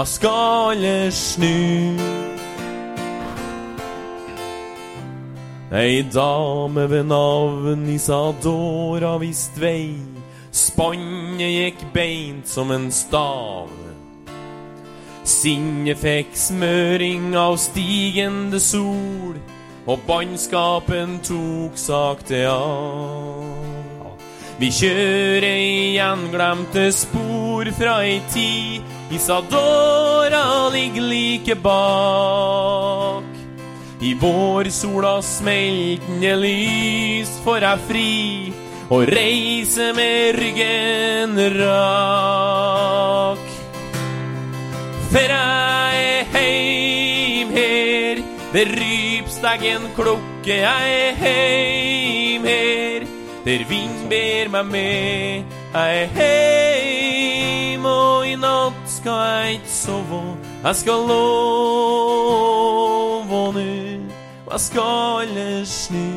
[0.00, 1.96] jeg skal alle snu.
[5.76, 9.94] Ei dame ved navn Isadora vist vei,
[10.52, 13.68] spannet gikk beint som en stav.
[15.24, 19.36] Sinnet fikk smøring av stigende sol,
[19.86, 24.16] og bannskapen tok sakte av.
[24.60, 33.24] Vi kjører igjen glemte spor fra ei tid Isadora ligger like bak.
[34.00, 38.52] I vårsola smeltende lys får jeg fri
[38.90, 43.44] og reise med ryggen rak.
[45.10, 48.22] For jeg er heim her,
[48.54, 53.00] det rypsteggen klokke, jeg er heim her.
[53.44, 57.19] Der vind ber meg med, jeg er heim,
[57.86, 60.36] og i natt skal jeg ikke sove.
[60.64, 62.30] Jeg skal love
[63.56, 63.70] nu,
[64.46, 64.82] og jeg skal
[65.22, 66.10] aldri snu.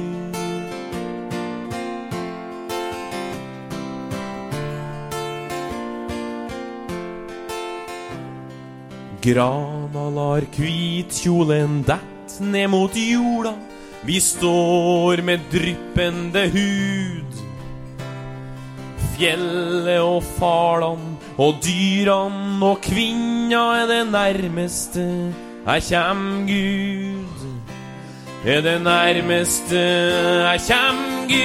[9.24, 13.54] Grana lar hvitkjolen dett ned mot jorda.
[14.04, 17.38] Vi står med dryppende hud.
[19.14, 25.34] Fjellet og falene og dyrene og kvinna er det nærmeste
[25.66, 27.42] jeg kjem Gud.
[28.46, 31.00] Er det nærmeste jeg kjem
[31.32, 31.44] Gud.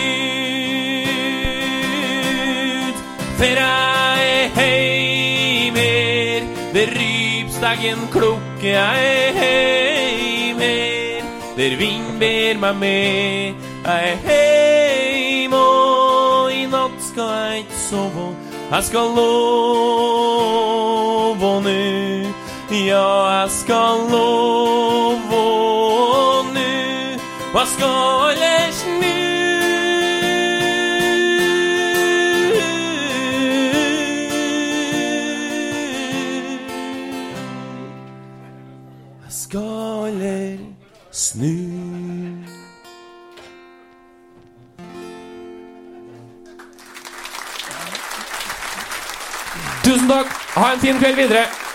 [3.38, 6.40] For jeg er heimer
[6.74, 9.98] der rypsteggen klokke, jeg er heimer
[11.58, 13.54] der vind ber meg med.
[13.84, 18.47] Jeg er heim, og i natt skal jeg ikke sove.
[18.70, 20.52] Jeg skal love
[21.62, 21.70] nu,
[22.70, 25.20] ja, jeg skal love
[26.54, 26.68] nu.
[27.54, 28.87] Og jeg skal
[50.08, 50.28] Takk.
[50.54, 51.67] Ha en fin kveld videre.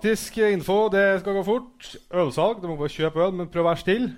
[0.00, 1.96] Eh, praktisk info, det skal gå fort.
[2.10, 4.14] Ølsalg, du må bare kjøpe øl, men prøv å være stille.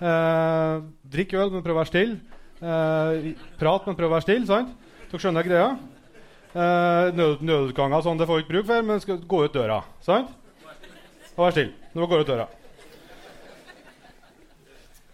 [0.00, 0.80] Eh,
[1.12, 2.16] drikk øl, men prøv å være stille.
[2.62, 4.46] Eh, prat, men prøv å være stille.
[4.46, 4.72] sant?
[5.10, 5.76] Dere skjønner greia?
[6.56, 9.82] Eh, nød, nødutganger sånn, det får ikke bruk for, men skal gå ut døra.
[10.00, 10.30] sant?
[11.36, 12.48] Og vær stille når dere går ut døra.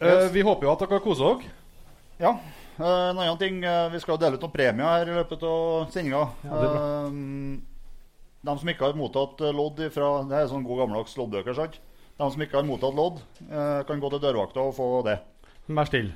[0.03, 1.51] Eh, vi håper jo at dere koser dere.
[2.21, 2.33] Ja.
[2.79, 5.43] eh, en annen ting, eh, Vi skal jo dele ut noen premier her i løpet
[5.43, 6.29] av sendinga.
[6.45, 7.07] Ja, det er bra.
[7.07, 7.61] Eh,
[8.43, 11.55] de som ikke har mottatt eh, lodd fra Det er sånn god gammeldags loddbøker.
[11.59, 11.79] sant?
[12.19, 15.19] De som ikke har mottatt lodd, eh, kan gå til dørvakta og få det.
[15.71, 16.13] Vær stille.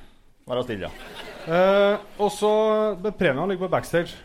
[0.47, 1.11] Vær stille, ja.
[1.47, 2.51] Eh, og så
[3.17, 4.15] Premiene ligger på backstage.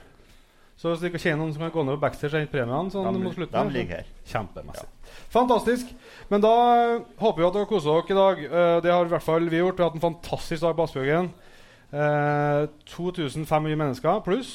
[0.82, 3.04] Så hvis dere kjenner noen som kan gå ned på backstage og hente premiene sånn
[3.06, 4.08] De, mot slutten de ligger her.
[4.26, 4.88] Kjempemessig.
[5.30, 5.92] Fantastisk.
[6.32, 8.42] Men da eh, håper vi at dere koser dere i dag.
[8.48, 9.78] Eh, det har i hvert fall vi gjort.
[9.78, 11.30] Vi har hatt en fantastisk dag på Aspbjørgen.
[11.92, 12.66] Eh,
[12.96, 14.52] 2500 mennesker pluss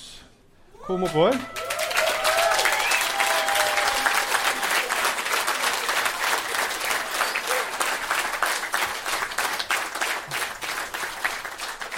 [0.84, 1.40] kom oppover.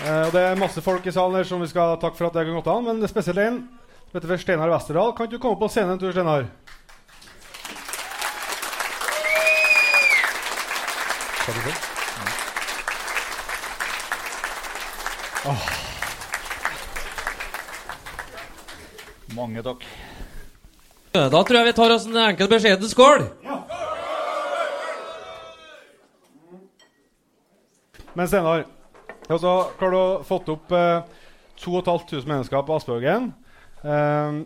[0.09, 2.45] Og det er masse folk i salen her som vi skal takke for at det
[2.45, 2.85] har gått an.
[2.87, 3.61] Men det er spesielt en
[4.09, 5.13] som heter for Steinar Westerdal.
[5.13, 6.47] Kan ikke du komme på scenen en tur, Steinar?
[15.49, 15.67] Oh.
[19.37, 19.85] Mange takk.
[21.13, 23.23] Da tror jeg vi tar oss en enkel beskjeden skål.
[28.17, 28.65] Men Steinar,
[29.35, 31.01] altså, har du fått opp eh,
[31.59, 33.29] 2500 mennesker på Aspbjørgen.
[33.83, 34.39] Eh,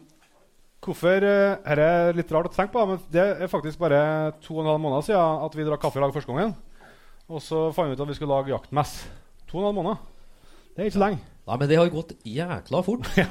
[0.84, 4.58] hvorfor eh, Her er litt rart å tenke på, men det er faktisk bare to
[4.58, 6.56] og en halv måned siden at vi drakk kaffe i lag første gangen.
[7.32, 8.98] Og så fant vi ut at vi skulle lage jaktmess.
[9.48, 10.10] To og en halv måned.
[10.74, 11.22] Det er ikke så lenge.
[11.44, 13.08] Nei, men det har gått jækla fort.
[13.20, 13.28] ja,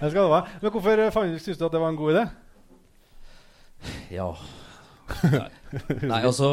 [0.00, 0.54] Det skal det være.
[0.62, 2.26] Men hvorfor eh, fant- syns du at det var en god idé?
[4.12, 4.28] Ja.
[6.10, 6.48] Nei, altså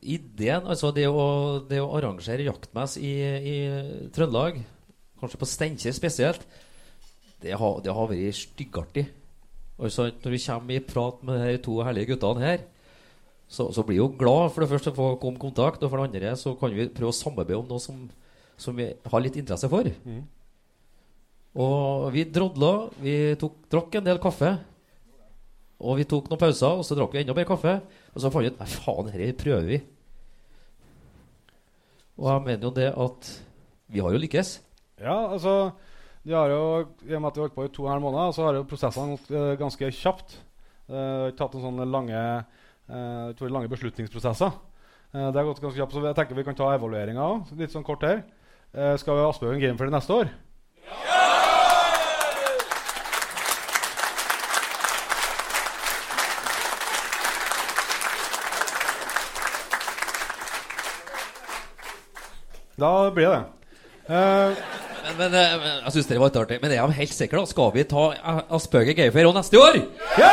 [0.00, 1.24] Ideen, altså det å,
[1.68, 3.56] det å arrangere jaktmess i, i
[4.14, 4.60] Trøndelag,
[5.22, 6.46] kanskje på Steinkjer spesielt,
[7.42, 9.06] det har, det har vært styggartig.
[9.82, 12.62] Altså, når vi kommer i prat med de to herlige guttene her,
[13.52, 15.90] så, så blir vi jo glad for det første for å komme i kontakt, og
[15.90, 17.98] for det andre så kan vi prøve å samarbeide om noe som,
[18.60, 19.90] som vi har litt interesse for.
[21.52, 22.70] Og vi drodla,
[23.02, 24.54] vi tok, drakk en del kaffe.
[25.82, 27.78] Og vi tok noen pauser, og så drakk vi enda mer kaffe.
[28.14, 29.80] Og så fant vi ut Nei, faen, dette prøver vi.
[32.20, 33.30] Og jeg mener jo det at
[33.92, 34.52] vi har jo lykkes.
[35.02, 35.72] Ja, altså
[36.22, 36.62] de har jo,
[37.08, 38.44] I og med at vi har holdt på i to og en halv måned, så
[38.46, 40.36] har jo prosessene gått eh, ganske kjapt.
[40.92, 42.20] Ikke tatt noen sånne lange,
[42.90, 44.50] uh, lange beslutningsprosesser.
[45.14, 47.72] Uh, det har gått ganske kjapt, så jeg tenker vi kan ta evalueringa òg, litt
[47.72, 48.22] sånn kort her.
[49.00, 50.30] Skal vi ha Aspbjørn Game for det neste år?
[62.82, 63.42] Da blir det.
[64.10, 64.62] Eh,
[65.02, 66.58] Men, men, eh, men jeg synes det var litt artig.
[66.62, 67.50] Men jeg er helt sikker, da.
[67.50, 69.80] Skal vi ta eh, Aspøge Gayfair òg neste år?
[70.18, 70.30] Ja!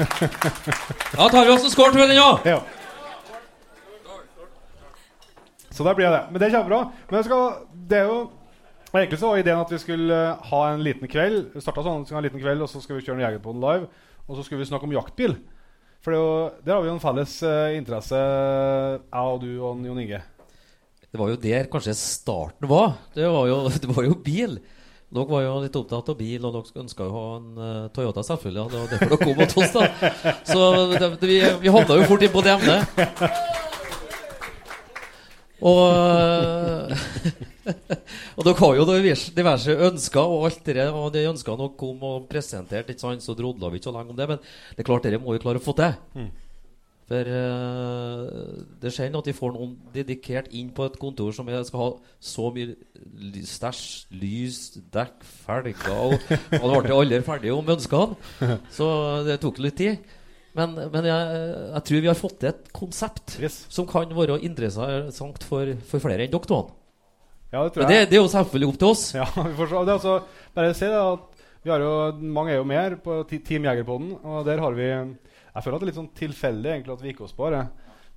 [0.00, 2.46] Da tar vi oss en skål til den òg.
[2.48, 2.60] Ja.
[5.70, 6.22] Så der blir det.
[6.30, 6.80] Men det er kjempebra.
[7.10, 7.42] Men skal,
[7.90, 8.20] det er jo
[8.90, 10.16] Egentlig så var ideen at vi skulle
[10.50, 11.52] ha en liten kveld.
[11.54, 13.86] Vi startet sånn, ha en liten kveld Og så skal vi kjøre en Jegerpoden live.
[14.26, 15.36] Og så skulle vi snakke om jaktbil.
[16.02, 16.32] For det jo,
[16.64, 20.20] der har vi jo en felles uh, interesse, jeg og du og Jon Inge.
[21.10, 22.94] Det var jo der kanskje starten var.
[23.14, 24.60] Det var jo, det var jo bil.
[25.10, 28.22] Dere var jo litt opptatt av bil, og dere ønska å ha en uh, Toyota,
[28.22, 28.62] selvfølgelig.
[28.62, 30.34] og Det var derfor dere kom mot oss, da.
[30.46, 33.00] Så det, det, vi, vi havna jo fort inn på det emnet.
[35.60, 36.94] Og eh,
[38.38, 42.30] Og dere har jo diverse, ønsker, og alt det og de ønskene dere kom og
[42.30, 44.28] presenterte, så drodla vi ikke så lenge om det.
[44.30, 45.98] Men det er klart dere må jo klare å få til.
[47.10, 51.80] For uh, det skjer at de får noen dedikert inn på et kontor som skal
[51.82, 51.88] ha
[52.22, 52.76] så mye
[53.50, 53.80] stæsj,
[54.14, 54.60] lys,
[54.94, 56.14] dekk, felger og
[56.60, 58.54] og det ble aldri ferdig om ønskene.
[58.70, 58.86] Så
[59.26, 60.12] det tok litt tid.
[60.54, 61.40] Men, men jeg,
[61.74, 63.64] jeg tror vi har fått til et konsept Yes.
[63.70, 66.60] som kan være interessant for, for flere enn dere to.
[67.50, 68.08] Ja, det det, jeg.
[68.10, 69.04] det er jo selvfølgelig opp til oss.
[69.18, 69.82] Ja, vi får se.
[69.82, 70.16] Det er altså,
[70.54, 71.26] bare si at
[71.60, 74.90] vi har jo, Mange er jo med her på Team Jegerpoden, og der har vi
[75.54, 77.64] Jeg føler at det er litt sånn tilfeldig egentlig at vi ikke oss på det.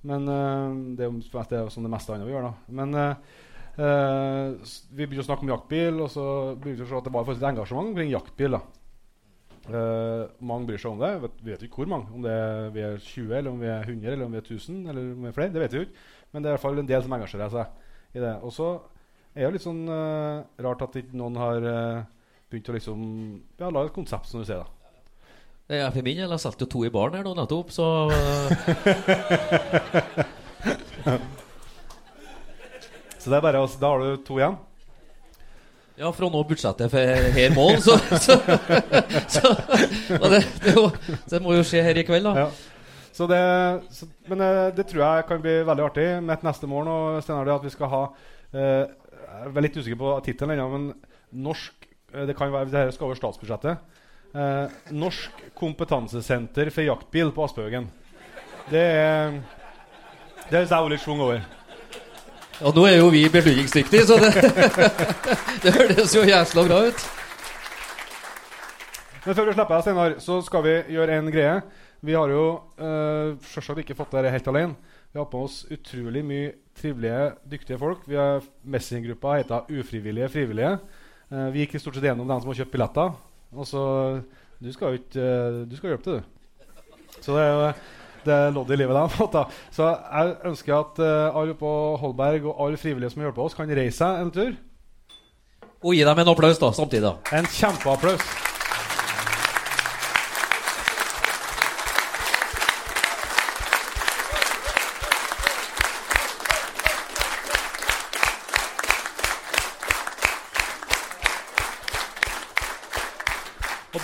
[0.04, 2.54] Men uh, det er det er sånn det meste andre vi gjør, da.
[2.80, 6.24] Men uh, vi begynte å snakke om jaktbil, og så
[6.54, 8.58] begynte vi å se at det var et engasjement omkring jaktbil.
[9.64, 11.30] Eh, mange bryr seg om det.
[11.40, 12.10] Vi vet ikke hvor mange.
[12.12, 14.44] Om det er, vi er 20, eller om vi er 100, eller om vi er
[14.44, 15.54] 1000, eller om vi er flere.
[15.54, 16.04] Det vet vi jo ikke.
[16.30, 18.34] Men det er i hvert fall en del som engasjerer seg i det.
[18.44, 18.68] Og så
[19.32, 19.82] er det litt sånn
[20.68, 21.68] rart at ikke noen har
[22.52, 23.00] begynt å liksom
[23.58, 24.62] Ja, lage et konsept, som du sier.
[24.62, 24.73] da
[25.64, 28.48] Jeg for min del har solgt jo to i baren her nå nettopp, så eh,
[33.24, 33.78] Så det er bare, oss.
[33.80, 34.58] da har du to igjen.
[35.96, 38.36] Ja, fra nå budsjettet for her mål, så, så,
[39.30, 39.52] så
[40.28, 42.44] det, det, jo, så, det må jo skje her i kveld, da.
[42.44, 42.48] Ja.
[43.14, 43.40] Så det,
[44.28, 46.06] men eh, det tror jeg kan bli veldig artig.
[46.26, 50.00] Mitt neste mål nå, Steinar, er at vi skal ha eh, Jeg er litt usikker
[50.02, 50.88] på tittelen ennå, men
[51.46, 54.02] norsk eh, Det kan være, det her skal over statsbudsjettet.
[54.34, 57.84] Eh, norsk kompetansesenter for jaktbil på Aspehaugen.
[58.66, 59.36] Det er
[60.50, 61.44] Det syns jeg var litt schwung over.
[62.60, 64.32] Ja, nå er jo vi beslutningsdyktige, så det,
[65.62, 67.04] det høres jo jæsla bra ut.
[69.24, 71.54] Men før vi slipper deg, Steinar, så skal vi gjøre en greie.
[72.04, 72.44] Vi har jo
[72.76, 74.98] eh, selvsagt ikke fått dette helt alene.
[75.14, 78.02] Vi har på oss utrolig mye trivelige, dyktige folk.
[78.10, 80.74] Vi har Messinggruppa heter Ufrivillige frivillige.
[81.30, 83.14] Eh, vi gikk stort sett gjennom dem som har kjøpt billetter.
[83.54, 83.84] Og så
[84.62, 87.20] Du skal jo ikke eh, Du skal hjelpe til, du.
[87.20, 87.74] Så det er jo
[88.24, 89.34] det er lodd i livet de har fått.
[89.34, 89.42] da.
[89.74, 93.68] Så jeg ønsker at uh, alle på Holberg og alle frivillige som hjelper oss, kan
[93.68, 94.56] reise seg en tur.
[95.84, 97.04] Og gi dem en applaus da, samtidig.
[97.04, 97.36] da.
[97.36, 98.43] En kjempeapplaus.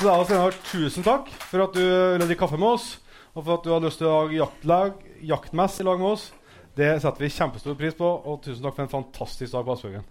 [0.01, 2.87] Til deg, Steinar, tusen takk for at du ville drikke kaffe med oss,
[3.35, 6.25] og for at du har lyst til å lage jaktlag, jaktmess i lag med oss.
[6.79, 10.09] Det setter vi kjempestor pris på, og tusen takk for en fantastisk dag på Aspehaugen.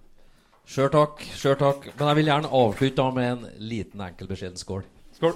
[0.70, 1.26] Sjøl takk.
[1.34, 1.90] sjøl takk.
[1.96, 4.86] Men jeg vil gjerne avslutte med en liten, enkel beskjeden skål.
[5.18, 5.34] Skål.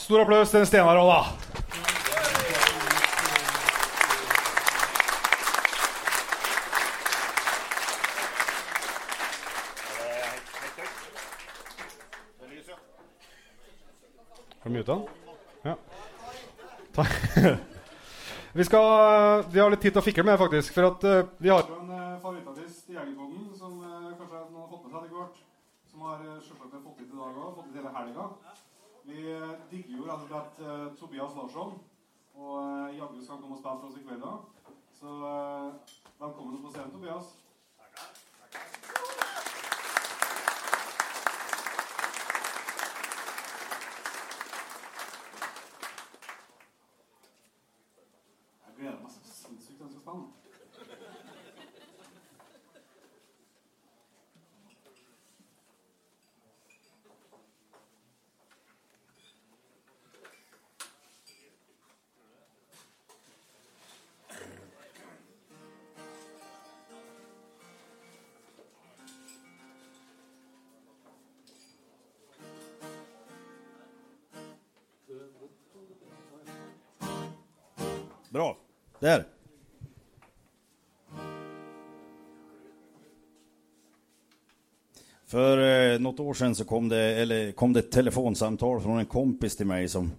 [0.00, 1.51] Stor applaus til Steinar òg, da.
[14.62, 15.06] Har du muta den?
[15.62, 15.76] Ja.
[16.94, 17.12] Takk.
[18.52, 20.74] Vi, skal, vi har litt tid til å fikle med, faktisk.
[20.76, 24.68] For at uh, vi har en uh, favorittartist i Jegerpoden som uh, kanskje noen har
[24.68, 25.38] fått med seg etter hvert.
[25.88, 27.54] Som har uh, selvsagt fått hit i dag òg.
[27.56, 28.26] Fått hit hele helga.
[29.08, 29.22] Vi
[29.70, 31.74] digger jo rett og slett eh, Tobias Larsson.
[32.38, 34.22] Og uh, jaggu skal han komme og spille for oss i kveld.
[34.96, 37.32] Så eh, velkommen på scenen, Tobias.
[78.28, 78.56] Bra.
[79.00, 79.24] Der.
[85.26, 89.06] För eh, något år sedan så kom det, eller kom det ett telefonsamtal från en
[89.06, 90.12] kompis till mig som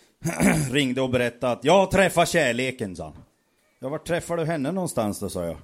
[0.70, 3.14] ringde och berättade att jag träffar kärleken, sa han.
[3.78, 5.56] Ja, var träffar du henne någonstans då, sa jag.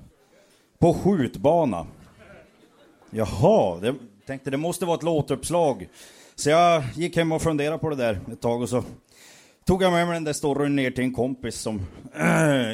[0.78, 1.86] På skjutbana.
[3.10, 3.94] Jaha, det,
[4.26, 5.88] tänkte det måste vara ett låtuppslag.
[6.34, 8.84] Så jag gick hem och funderade på det där ett tag och så
[9.68, 11.80] tog jag med mig den där storyn ner till en kompis som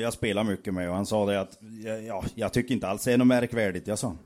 [0.03, 1.59] jag spelar mycket med och han sa det att
[2.07, 3.87] ja, jag tycker inte alls det är något märkvärdigt.
[3.87, 4.17] Jag sa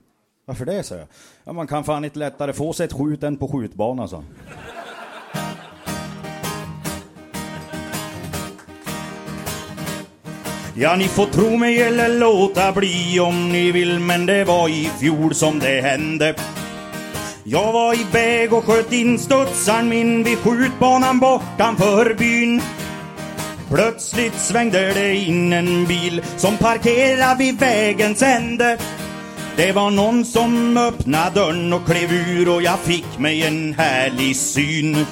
[0.45, 0.83] varför det?
[0.83, 1.07] sa jag.
[1.45, 4.27] Ja, man kan fan inte lättare få sig ett skjut än på skjutbanan, sa han.
[10.77, 14.91] Ja, ni får tro mig eller låta bli om ni vill, men det var i
[15.01, 16.35] fjol som det hände.
[17.51, 22.63] Jag var iväg och sköt in studsaren min vid skjutbanan bortanför byn.
[23.71, 28.79] Plötsligt svängde det in en bil som parkerade vid vägens ände.
[29.57, 34.37] Det var någon som öppnade dörren och klev ur och jag fick mig en härlig
[34.37, 35.07] syn.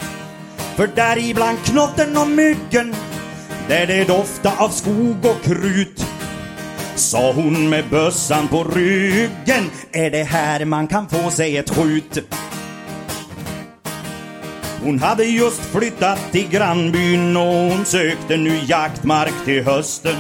[0.76, 2.95] För där ibland knotten och myggen,
[3.69, 6.07] där det dofta av skog och krut
[6.97, 12.19] Sa hon med bössan på ryggen Är det här man kan få sig ett skjut?
[14.83, 20.17] Hon hade just flyttat till grannbyn och hon sökte nu jaktmark till hösten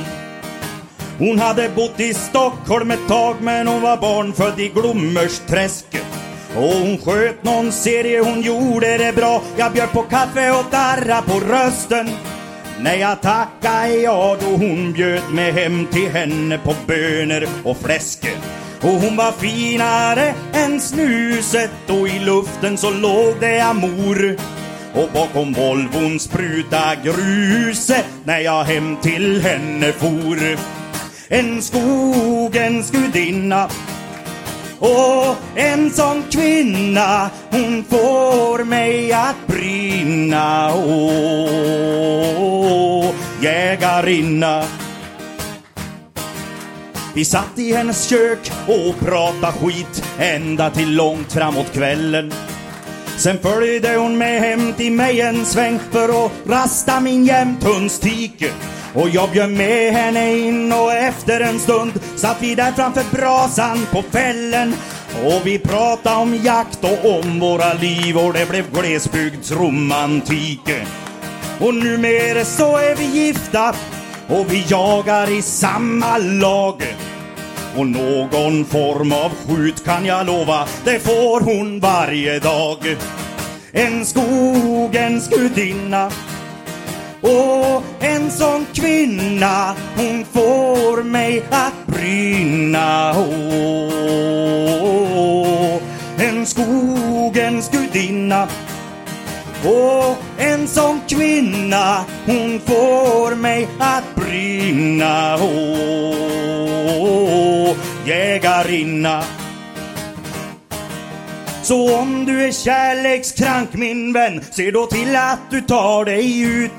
[1.18, 5.86] Hon hade bott i Stockholm ett tag men hon var barnfödd i Glommersträsk.
[6.56, 9.42] Och hon sköt någon serie, hon gjorde det bra.
[9.56, 12.08] Jag bjöd på kaffe och darra på rösten
[12.80, 18.26] när jag tackade ja då hon bjöd mig hem till henne på bönor och fläsk
[18.80, 24.36] Och hon var finare än snuset och i luften så låg det amor
[24.94, 30.56] och bakom Volvon spruta gruset när jag hem till henne for.
[31.28, 33.68] En skogens gudinna
[34.78, 41.96] och en sån kvinna hon får mig att brinna Åh,
[43.40, 44.64] jägarinna
[47.14, 52.32] vi satt i hennes kök och pratade skit ända till långt framåt kvällen
[53.16, 58.50] Sen följde hon med hem till mig en sväng för att rasta min jämthundstike
[58.96, 63.86] och jag bjöd med henne in och efter en stund satt vi där framför brasan
[63.92, 64.74] på fällen
[65.24, 70.70] och vi pratade om jakt och om våra liv och det blev glesbygdsromantik.
[71.60, 73.74] Och numera så är vi gifta
[74.28, 76.82] och vi jagar i samma lag.
[77.76, 82.96] Och någon form av skjut kan jag lova, det får hon varje dag.
[83.72, 86.10] En skogens gudinna
[87.20, 94.56] och en sån kvinna hon får mig att brinna Åh,
[96.18, 98.48] En skogens gudinna
[99.64, 106.66] och en sån kvinna hon får mig att brinna Åh,
[108.06, 109.24] Jägarinna
[111.66, 116.70] så om du är kärlekskrank min vän, se då till att du tar dig ut.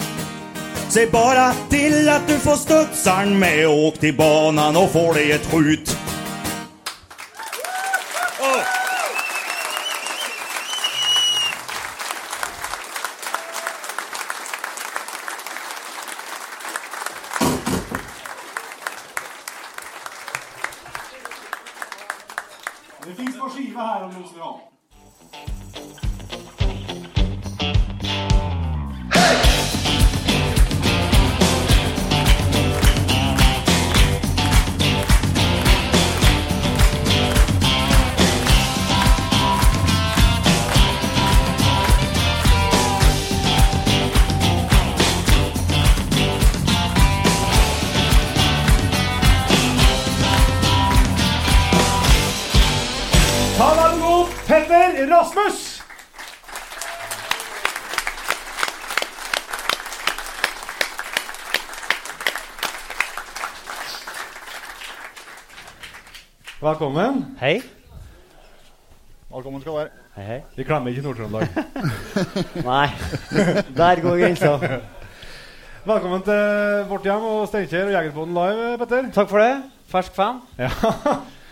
[0.89, 5.45] Se bara till att du får studsaren med åk till banan och får dig ett
[5.51, 5.97] skjut.
[8.41, 8.76] Åh.
[53.57, 55.81] Ta vel god Petter Rasmus!
[66.61, 67.37] Velkommen.
[67.39, 67.61] Hei.
[69.31, 69.89] Velkommen skal du være.
[70.15, 70.37] Hei, hei.
[70.55, 71.47] Vi klemmer ikke Nord-Trøndelag.
[72.69, 72.87] Nei,
[73.77, 74.53] der går grensa.
[75.85, 79.11] Velkommen til vårt hjem og Steinkjer og Jegerpoden live, Petter.
[79.17, 79.51] Takk for det.
[79.89, 80.41] Fersk fan.
[80.61, 80.69] Ja,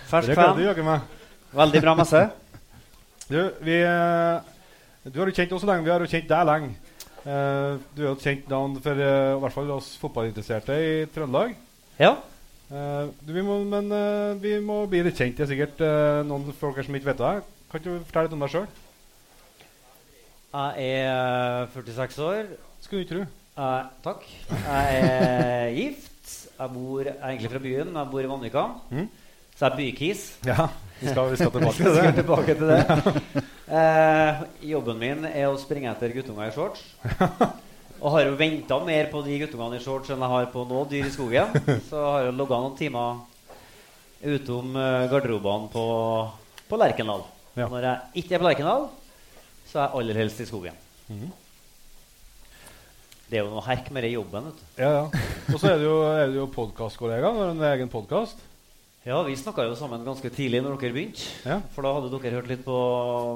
[0.06, 1.15] Fersk det gleder du jaggu meg.
[1.56, 2.26] Veldig bra messe.
[3.26, 4.36] Du, vi, eh,
[5.10, 5.82] du har jo kjent oss så lenge.
[5.82, 6.76] Vi har jo kjent deg lenge.
[7.26, 10.92] Uh, Du er jo et kjent navn for uh, i hvert fall oss fotballinteresserte i
[11.10, 11.56] Trøndelag.
[11.98, 12.12] Ja.
[12.70, 13.90] Uh, du, vi må, men
[14.44, 15.34] vi må bli litt kjent.
[15.40, 15.82] Det er sikkert
[16.30, 17.34] noen folk her som ikke vet det.
[17.72, 18.70] Kan ikke du fortelle litt om deg sjøl?
[20.56, 22.54] Jeg er 46 år.
[22.86, 23.26] Skulle du ikke tro.
[23.56, 24.24] Eh, takk.
[24.52, 26.32] Jeg er gift.
[26.56, 27.94] Jeg bor jeg er egentlig fra byen.
[27.96, 28.64] Jeg bor i Vanvika.
[28.92, 29.10] Mhm.
[29.56, 30.24] Så er bykis.
[30.48, 30.66] Ja,
[31.00, 32.24] vi skal, vi skal tilbake til til skal det.
[32.24, 33.44] tilbake til det.
[33.66, 34.42] Eh,
[34.72, 36.84] jobben min er å springe etter guttunger i shorts.
[38.04, 40.82] Og har jo venta mer på de guttungene i shorts enn jeg har på nå
[40.92, 41.56] dyr i skogen.
[41.90, 43.24] Så har jeg logga noen timer
[44.36, 45.86] utom eh, garderobene på,
[46.70, 47.24] på Lerkendal.
[47.56, 47.70] Ja.
[47.72, 48.90] Når jeg ikke er på Lerkendal,
[49.66, 50.76] så er jeg aller helst i skogen.
[51.08, 51.32] Mhm.
[53.26, 54.52] Det er jo noe herk med den jobben.
[54.52, 54.66] vet du.
[54.84, 55.06] Ja, ja.
[55.50, 57.32] Og så er du jo, er du jo podkastkollega.
[57.34, 58.44] Du har en egen podkast.
[59.06, 61.26] Ja, Vi snakka jo sammen ganske tidlig når dere begynte.
[61.46, 61.60] Ja.
[61.76, 62.74] For da hadde dere hørt litt på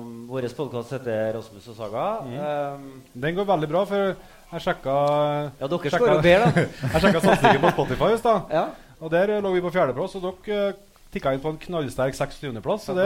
[0.02, 2.06] um, vår podkast heter Rasmus og Saga.
[2.26, 4.16] Um, Den går veldig bra, for
[4.56, 4.96] jeg sjekka
[5.60, 6.64] Ja, dere sjekka- jo bedre, da.
[6.96, 8.50] jeg sjekka satsingen på Spotify i stad.
[8.58, 8.66] Ja.
[9.00, 10.82] Og der lå vi på fjerdeplass, og dere uh,
[11.14, 12.90] tikka inn på en knallsterk 26.-plass.
[12.90, 13.06] Så det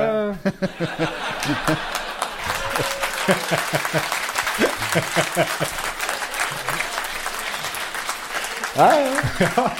[8.76, 9.71] Ja, ja.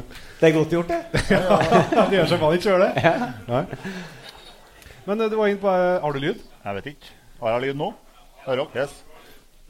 [0.40, 1.00] Det er godt gjort, det.
[1.28, 3.14] Det gjør som man ikke sjøl, det.
[3.50, 3.64] Nei.
[5.04, 6.40] Men uh, du var inne på uh, Har du lyd?
[6.64, 7.14] Jeg vet ikke.
[7.42, 7.90] Har jeg lyd nå?
[8.46, 8.84] Hører dere?
[8.84, 8.98] Yes.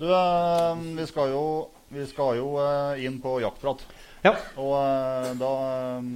[0.00, 1.44] Du, eh, vi skal jo,
[1.92, 3.82] vi skal jo eh, inn på jaktprat.
[4.24, 4.32] Ja.
[4.56, 6.06] Og eh, da eh,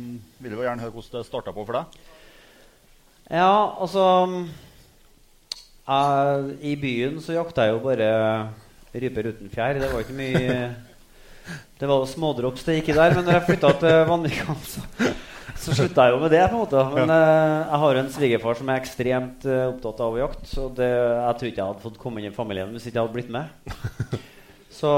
[0.41, 1.99] vil vi gjerne høre hvordan det starta på for deg.
[3.29, 4.07] Ja, altså
[5.85, 8.09] jeg, I byen så jakta jeg jo bare
[8.95, 9.77] ryper uten fjær.
[9.83, 10.57] Det var ikke mye
[11.79, 13.15] Det var jo smådrops det gikk i der.
[13.17, 14.85] Men når jeg flytta til Vanvikan, så
[15.65, 16.43] så slutta jeg jo med det.
[16.51, 20.19] på en måte Men eh, jeg har en svigerfar som er ekstremt uh, opptatt av
[20.21, 20.49] jakt.
[20.51, 23.07] Så det, jeg tror ikke jeg hadde fått komme inn i familien hvis ikke jeg
[23.07, 24.19] hadde blitt med.
[24.79, 24.91] Så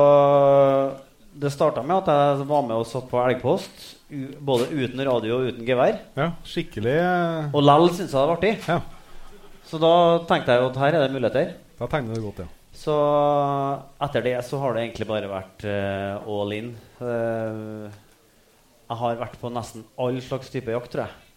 [1.36, 3.86] det starta med at jeg var med og satt på elgpost.
[4.40, 6.00] Både uten radio og uten gevær.
[6.16, 8.54] Ja, skikkelig eh, Og lell syntes jeg det var artig.
[8.66, 8.80] Ja.
[9.66, 9.94] Så da
[10.30, 11.56] tenkte jeg jo at her er det muligheter.
[11.76, 12.50] Da tegner du godt, ja.
[12.86, 12.94] Så
[14.06, 16.68] etter det så har det egentlig bare vært uh, all in.
[17.00, 17.88] Uh,
[18.86, 21.32] jeg har vært på nesten all slags type jakt, tror jeg,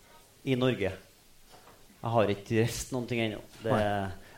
[0.54, 0.92] i Norge.
[0.94, 3.42] Jeg har ikke reist noen ting ennå.
[3.64, 3.80] Det-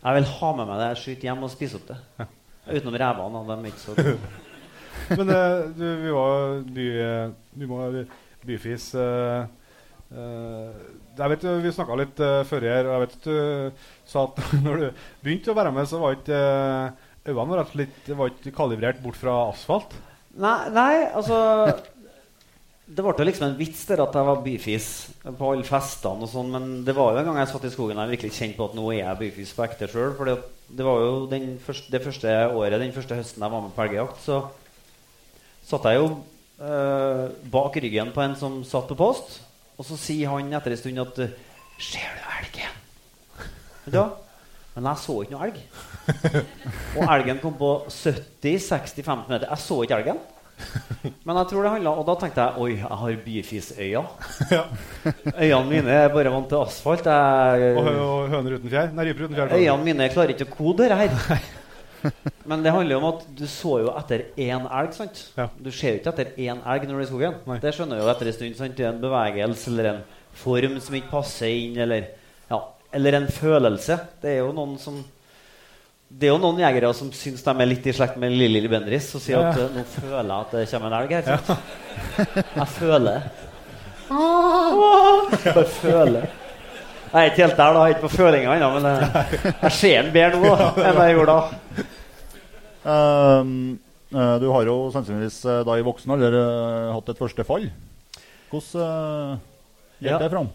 [0.01, 0.87] Jeg vil ha med meg det.
[0.93, 2.27] Jeg skyter hjem og spiser opp det.
[2.71, 3.41] Utenom revene.
[3.49, 4.31] De er ikke så gode.
[5.19, 6.87] Men uh, du, vi var by,
[7.59, 7.81] vi må,
[8.47, 8.93] byfis
[10.11, 10.67] Uh,
[11.17, 14.43] jeg vet, Vi snakka litt uh, før her, og jeg vet at du sa at
[14.65, 14.85] når du
[15.23, 16.41] begynte å være med, så var ikke
[17.27, 19.95] øynene rett og slett var ikke kalibrert bort fra asfalt.
[20.41, 21.37] Nei, nei, altså
[22.87, 24.87] Det ble liksom en vits der at jeg var byfis
[25.23, 27.99] på alle festene og sånn, men det var jo en gang jeg satt i skogen
[27.99, 30.15] og jeg virkelig kjente på at nå er jeg byfis på ekte sjøl.
[30.17, 31.13] For det var jo
[31.63, 34.41] første, det første året, den første høsten jeg var med på elgjakt, så
[35.67, 36.09] satt jeg jo
[36.59, 39.39] eh, bak ryggen på en som satt på post,
[39.81, 41.23] og så sier han etter en stund at
[41.81, 42.75] Ser du elgen?
[43.89, 44.03] Ja.
[44.75, 45.55] Men jeg så ikke noe elg.
[46.99, 49.47] Og elgen kom på 70-60-15 meter.
[49.49, 50.19] Jeg så ikke elgen.
[51.25, 54.03] Men jeg tror det handla Og da tenkte jeg oi, jeg har byfisøyne.
[55.41, 57.09] Øynene mine er bare vant til asfalt.
[57.09, 58.93] Jeg, og høner uten fjær.
[58.93, 59.55] Nei, ryper uten fjær.
[59.57, 61.49] øynene mine klarer ikke å kode det her.
[62.49, 64.93] Men det handler jo om at du så jo etter én elg.
[64.97, 65.21] sant?
[65.37, 65.47] Ja.
[65.61, 67.39] Du ser jo ikke etter én elg når du er i skogen.
[67.47, 67.59] Nei.
[67.63, 68.57] Det skjønner du jo etter en stund.
[68.59, 68.75] sant?
[68.77, 70.03] Det er en bevegelse eller en
[70.41, 72.05] form som ikke passer inn, eller,
[72.49, 72.59] ja,
[72.95, 73.97] eller en følelse.
[74.23, 75.01] Det er jo noen som
[76.11, 79.13] det er jo noen jegere som syns de er litt i slekt med Lilly Bendriss
[79.15, 79.53] og sier Ja.
[79.53, 81.23] at eh, nå føler jeg at det kommer en elg her.
[81.47, 81.61] sant?
[82.57, 83.29] Jeg føler
[84.11, 86.25] Bare føler.
[87.11, 87.79] Jeg er ikke helt der, da.
[87.83, 90.99] Jeg er ikke på følinga ennå, men jeg, jeg ser den bedre nå da, enn
[91.03, 91.87] jeg gjorde da.
[92.81, 93.51] Um,
[94.15, 97.67] eh, du har jo sannsynligvis eh, da i voksen alder eh, hatt et første fall.
[98.51, 99.35] Hvordan uh,
[100.01, 100.17] gikk Ja.
[100.23, 100.49] det fram?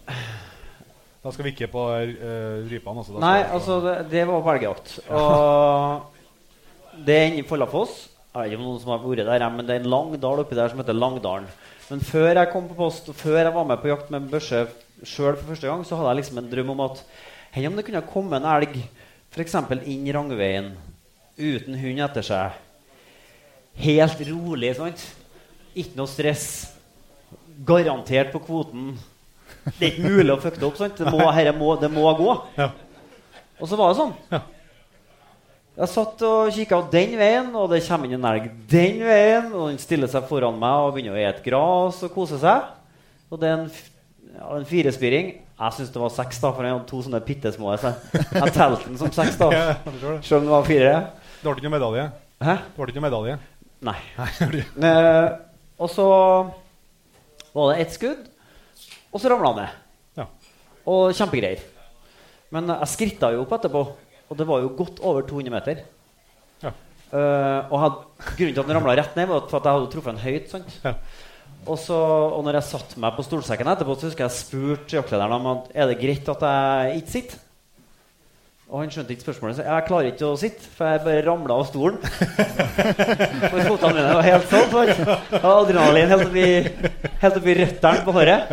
[1.23, 3.03] Da skal vi ikke på uh, rypene.
[3.03, 3.15] Altså.
[3.21, 4.97] Nei, på- altså, det, det var på elgjakt.
[5.13, 7.95] Og det er inne i Follafoss.
[8.33, 10.43] Jeg vet ikke om noen som har vært der, men det er en lang dal
[10.43, 11.47] oppi der som heter Langdalen.
[11.87, 14.65] Men før jeg kom på post, og før jeg var med på jakt med børse
[15.05, 17.03] sjøl for første gang, så hadde jeg liksom en drøm om at
[17.55, 18.73] Hei, om det kunne komme en elg
[19.31, 19.55] f.eks.
[19.87, 20.73] inn Rangveien
[21.37, 22.57] uten hund etter seg.
[23.77, 25.05] Helt rolig, sant?
[25.77, 26.47] Ikke noe stress.
[27.65, 28.91] Garantert på kvoten.
[29.77, 30.77] Det er ikke mulig å fucke det opp.
[30.79, 30.99] sant?
[30.99, 32.35] Det må, herre må, det må gå.
[32.57, 32.71] Ja.
[33.57, 34.15] Og så var det sånn.
[35.77, 39.51] Jeg satt og kikka den veien, og det kommer inn en elg den veien.
[39.53, 42.71] Og den stiller seg foran meg og begynner å ete gras og kose seg.
[43.29, 43.69] Og det er en,
[44.37, 45.33] ja, en firespiring.
[45.57, 47.71] Jeg syns det var seks, da, for han hadde to sånne bitte små.
[47.81, 49.49] Så jeg telte den som seks, da.
[49.57, 50.13] Ja, det.
[50.27, 50.93] Selv om det var fire.
[51.39, 52.05] Du ble ikke noe medalje?
[52.45, 52.55] Hæ?
[52.69, 53.37] Du ble ikke noe medalje?
[53.87, 53.97] Nei.
[54.87, 55.27] Eh,
[55.77, 56.05] og så
[57.53, 58.23] var det ett skudd,
[59.13, 59.75] og så ramla han ned.
[60.17, 60.25] Ja.
[60.89, 61.61] Og kjempegreier.
[62.53, 63.83] Men jeg skritta jo opp etterpå,
[64.27, 65.81] og det var jo godt over 200 meter.
[66.63, 66.73] Ja.
[67.11, 67.99] Uh, og had,
[68.37, 70.49] grunnen til at den ramla rett ned, var at jeg hadde truffet den høyt.
[70.53, 70.77] sant?
[70.85, 70.95] Ja.
[71.67, 71.97] Og, så,
[72.31, 75.69] og når jeg satte meg på stolsekken etterpå, så husker jeg spurte jaktlederen om at
[75.75, 77.43] er det greit at jeg ikke sitter.
[78.67, 79.59] Og han skjønte ikke spørsmålet.
[79.59, 81.99] Så jeg klarer ikke å sitte, for jeg bare ramla av stolen.
[83.51, 84.67] For fotene mine var helt sånn.
[84.73, 86.47] For adrenalin helt oppi,
[87.21, 88.51] helt oppi røttene på håret.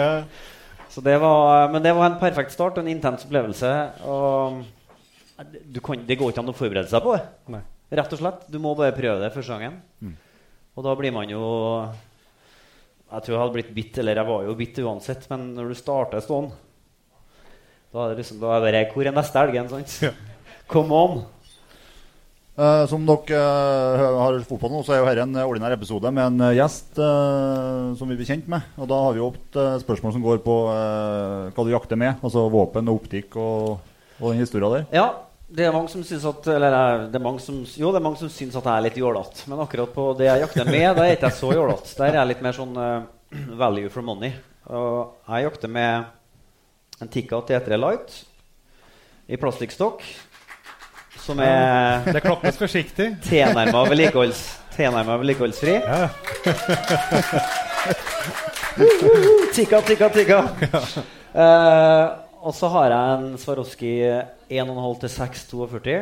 [0.94, 3.72] Så det var, men det var en perfekt start en intens opplevelse.
[4.06, 4.62] Og
[5.74, 7.24] du kan, det går ikke an å forberede seg på det.
[7.98, 8.46] Rett og slett.
[8.54, 9.80] Du må bare prøve det første gangen.
[10.78, 11.42] Og da blir man jo
[13.14, 15.78] Jeg tror jeg hadde blitt bitt, eller jeg var jo bitt uansett, men når du
[15.78, 16.50] starter sånn
[17.94, 19.68] da er det liksom, da er det bare Hvor er neste elgen?
[19.70, 19.92] sant?
[20.72, 21.20] Come on!
[22.54, 26.10] Uh, som dere uh, har fått på nå, så er jo dette en ordinær episode
[26.14, 28.66] med en uh, gjest eh, som vi blir kjent med.
[28.78, 32.22] Og da har vi eh, spørsmål som går på eh, hva du jakter med.
[32.22, 33.82] Altså våpen og optikk og,
[34.20, 34.86] og den historia der.
[34.94, 35.08] Ja,
[35.54, 38.18] det er mange som syns at Eller det er mange som, jo, det er mange
[38.18, 39.44] som syns at jeg er litt jålete.
[39.50, 41.94] Men akkurat på det jeg jakter med, det er ikke jeg så jålete.
[42.00, 43.06] Der er jeg litt mer sånn uh,
[43.60, 44.32] value for money.
[44.66, 48.18] Og jeg jakter med en Tikka T3 Light
[49.30, 50.02] i plastikkstokk.
[51.24, 53.12] Som er Det klappes forsiktig.
[53.24, 54.42] tilnærma vedlikeholds,
[54.76, 55.78] vedlikeholdsfri.
[55.80, 56.08] Ja.
[59.54, 60.38] Tikka, tikka, tikka.
[61.34, 62.06] Eh,
[62.44, 63.92] og så har jeg en Swarovski
[64.50, 65.94] 1,5 til 6,42.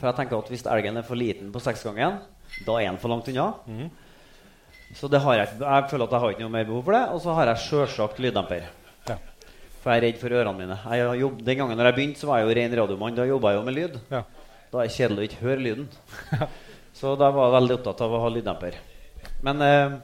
[0.00, 2.18] For jeg tenker at hvis elgen er for liten på seksgangen,
[2.66, 3.50] da er den for langt unna.
[4.94, 7.04] Så det har jeg, jeg føler at jeg har ikke noe mer behov for det.
[7.14, 8.68] Og så har jeg sjølsagt lyddemper.
[9.08, 9.18] Ja.
[9.82, 10.78] For jeg er redd for ørene mine.
[11.18, 13.16] Jobb, den gangen når jeg begynte, så var jeg jo ren radiomann.
[13.18, 13.98] Da jobba jeg jo med lyd.
[14.12, 14.22] Ja.
[14.70, 15.88] Da er det kjedelig å ikke høre lyden.
[16.98, 18.78] så da var jeg veldig opptatt av å ha lyddemper.
[19.44, 19.96] Men eh,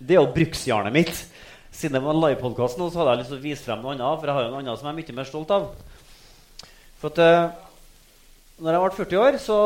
[0.00, 1.24] det er jo bruksjernet mitt.
[1.72, 3.94] Siden det var en livepodkast nå, så hadde jeg lyst til å vise frem noe
[3.94, 4.20] annet.
[4.20, 5.68] For jeg har jo noe annet som jeg er mye mer stolt av.
[7.02, 7.50] For at uh,
[8.62, 9.56] når jeg ble 40 år, så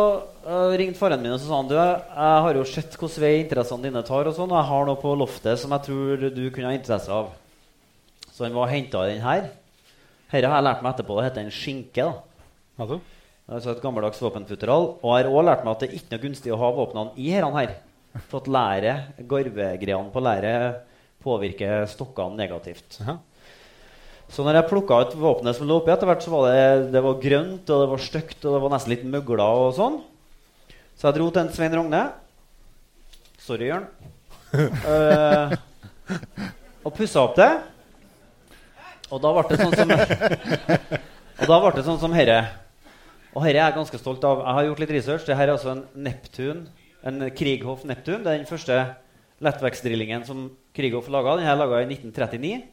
[0.46, 3.32] uh, ringte faren min og så sa han, du, jeg har jo sett hvordan vei
[3.42, 6.46] interessene dine tar, og sånn, og jeg har noe på loftet som jeg tror du
[6.48, 7.34] kunne ha interesse av.
[8.32, 9.50] Så han var og henta den her.
[10.30, 11.18] Dette har jeg lært meg etterpå.
[11.18, 12.08] Det heter en skinke.
[12.08, 12.80] da.
[12.80, 12.98] Altså?
[13.46, 14.88] Altså et gammeldags våpenfutteral.
[15.00, 17.14] Og jeg har også lært meg at det er ikke noe gunstig å ha våpnene
[17.20, 17.76] i herene her.
[18.30, 20.82] For at læret, garvegreiene på læret
[21.24, 23.00] påvirker stokkene negativt.
[23.00, 23.16] Jaha.
[24.32, 27.02] Så når jeg plukka ut våpenet som lå oppi, etter hvert så var det, det
[27.04, 30.00] var grønt og det var stygt og det var nesten litt møgla og sånn.
[30.96, 32.02] Så jeg dro til en Svein Rogne.
[33.42, 33.86] Sorry, Jørn.
[34.56, 35.52] uh,
[36.86, 37.50] og pussa opp det.
[39.12, 39.92] Og da ble det sånn som
[41.40, 42.38] Og da ble det sånn som herre.
[43.36, 44.40] Og herre er jeg ganske stolt av.
[44.42, 45.26] Jeg har gjort litt research.
[45.28, 46.64] Dette er altså en Neptun.
[47.06, 48.22] En Krieghoff Neptun.
[48.24, 48.78] Det er den første
[49.44, 51.36] lettvektsdrillingen som Krieghoff laga.
[51.38, 52.64] Den er laga i 1939.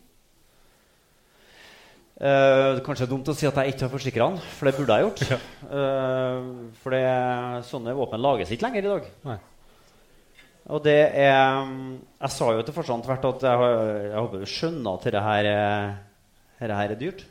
[2.21, 5.05] Eh, kanskje dumt å si at jeg ikke har forsikra den, for det burde jeg
[5.07, 5.23] gjort.
[5.33, 6.37] Eh,
[6.83, 7.01] for det,
[7.67, 9.07] sånne våpen lages ikke lenger i dag.
[9.31, 9.37] Nei.
[10.71, 11.65] Og det er
[12.21, 13.57] Jeg sa jo til Forsand tvert at jeg,
[14.13, 15.95] jeg håper du skjønner at dette her, er-
[16.61, 17.25] dette her er dyrt.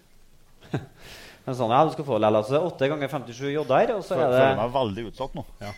[1.47, 2.45] Men sånn, ja, du skal få det likevel.
[2.45, 5.33] Så det er 8 ganger 57 jodder, og så er det Føler meg veldig utsatt
[5.38, 5.42] nå.
[5.62, 5.73] ja,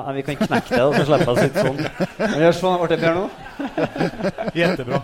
[0.00, 1.78] men Vi kan knekke det, og så slipper jeg å sitte sånn.
[2.22, 3.26] Men gjør sånn, ble det bedre nå?
[4.58, 4.98] Jättebra.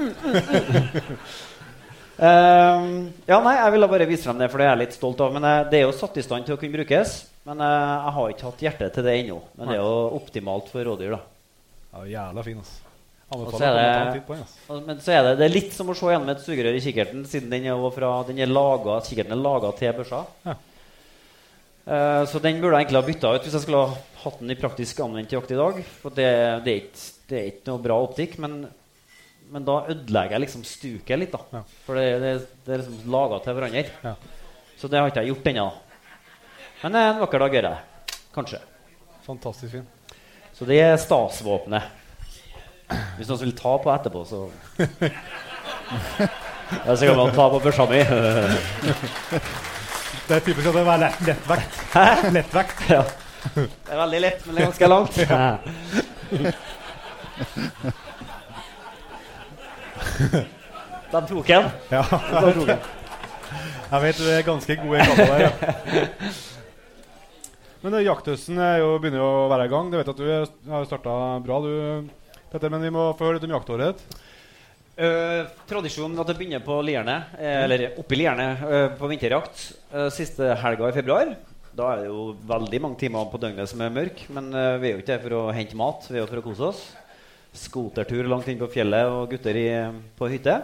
[2.20, 5.22] Ehm, ja, nei, Jeg ville bare vise frem det, for det er jeg litt stolt
[5.24, 5.32] av.
[5.32, 7.16] Men eh, Det er jo satt i stand til å kunne brukes.
[7.48, 9.40] Men eh, jeg har ikke hatt hjerte til det ennå.
[9.56, 11.16] Men det er jo optimalt for rådyr.
[11.16, 11.20] da
[11.90, 12.62] Ja, jævla fin.
[13.30, 16.08] Og så det, på den, men så er det, det er litt som å se
[16.10, 19.70] gjennom et sugerør i kikkerten, siden den er, fra, den er laget, kikkerten er laga
[19.78, 20.24] til børsa.
[20.48, 20.56] Ja.
[21.86, 24.50] Uh, så den burde jeg egentlig ha bytta ut hvis jeg skulle ha hatt den
[24.50, 25.78] i praktisk anvendt jakt i dag.
[26.02, 26.26] For det,
[26.66, 28.58] det, er ikke, det er ikke noe bra optikk, men,
[29.50, 31.32] men da ødelegger jeg liksom stuket litt.
[31.34, 31.62] da Ja.
[31.86, 32.32] For det, det,
[32.66, 33.84] det er liksom laga til hverandre.
[34.04, 34.14] Ja.
[34.80, 35.68] Så det har ikke jeg gjort ennå.
[36.82, 37.80] Men en vakker dag gjør jeg det.
[38.34, 38.60] Kanskje.
[39.26, 39.86] Fantastisk fin.
[40.56, 41.82] Så det er stasvåpenet.
[43.18, 44.38] Hvis noen vil ta på etterpå, så
[46.86, 48.00] Ja, så kan man ta på børsa mi.
[50.30, 51.74] Det er typisk at det er lett, lettvekt.
[52.36, 52.78] lettvekt.
[52.92, 53.02] ja.
[53.56, 55.14] Det er veldig lett, men det er ganske langt.
[61.10, 61.68] De tok en.
[61.90, 62.86] Ja, De tok en.
[63.90, 65.44] jeg vet du er ganske god i kassa der.
[65.46, 66.30] Ja.
[67.80, 69.90] Men eh, jakthøsten er begynner jo å være i gang.
[69.90, 71.72] Du vet at du er- har starta bra, du,
[72.52, 72.70] Petter.
[72.72, 74.02] Men vi må få høre litt om jaktåret.
[75.00, 79.62] Uh, tradisjonen at det begynner på Lierne, eh, eller oppi Lierne uh, på vinterjakt
[79.94, 81.30] uh, siste helga i februar.
[81.72, 84.88] Da er det jo veldig mange timer på døgnet som er mørk, men eh, vi
[84.88, 86.08] er jo ikke der for å hente mat.
[86.10, 86.80] Vi er jo for å kose oss.
[87.56, 89.68] Skotertur langt inn på fjellet og gutter i,
[90.18, 90.58] på hytte.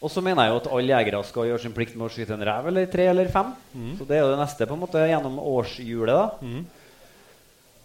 [0.00, 2.32] Og så mener jeg jo at alle jegere skal gjøre sin plikt med å skyte
[2.32, 3.50] en rev eller tre eller fem.
[3.98, 6.40] Så det er jo det neste på en måte gjennom årshjulet.
[6.40, 6.62] da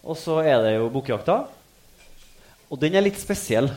[0.06, 1.42] Og så er det jo bukkjakta.
[2.72, 3.68] Og den er litt spesiell.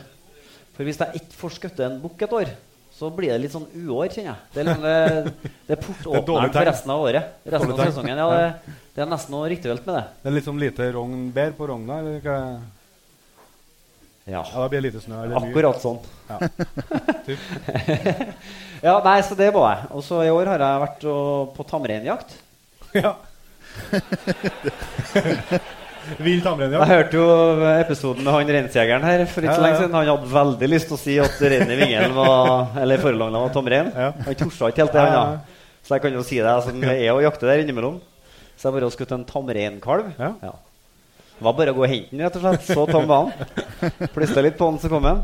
[0.72, 2.54] For hvis jeg ikke får skutt en bukk et år,
[2.96, 4.40] så blir det litt sånn uår, kjenner jeg.
[4.54, 7.30] Det er, liksom, det, det er portåpneren for resten av året.
[7.44, 8.24] Resten av sesongen.
[8.24, 10.04] Ja, det, det er nesten noe rituelt med det.
[10.22, 12.00] Det er litt sånn lite rogn bær på rogna?
[12.00, 12.38] Eller hva?
[14.28, 15.98] Ja, Ja, Da blir lite snø akkurat sånn.
[16.28, 16.38] Ja.
[18.80, 19.88] Ja, nei, så det var jeg.
[19.92, 22.32] Og så i år har jeg vært og, på tamreinjakt.
[22.96, 23.12] Ja.
[26.24, 26.80] Vill tamreinjakt.
[26.80, 27.26] Jeg hørte jo
[27.74, 29.98] episoden med han reinsjegeren her for ikke så lenge siden.
[29.98, 33.52] Han hadde veldig lyst til å si at reinen i vingelen var Eller forlangna var
[33.54, 33.92] tamrein.
[33.92, 34.14] Ja.
[34.24, 35.60] Han torde ikke helt det, han da.
[35.84, 36.48] Så jeg kan jo si det.
[36.48, 38.00] Altså, jeg er og jakter der innimellom.
[38.56, 40.04] Så jeg bare har skutt en tamreinkalv.
[40.16, 40.54] Ja.
[41.40, 42.66] Var bare å gå og hente den, rett og slett.
[42.68, 44.08] Så tom var han.
[44.12, 45.22] Plystra litt på den, så kom han.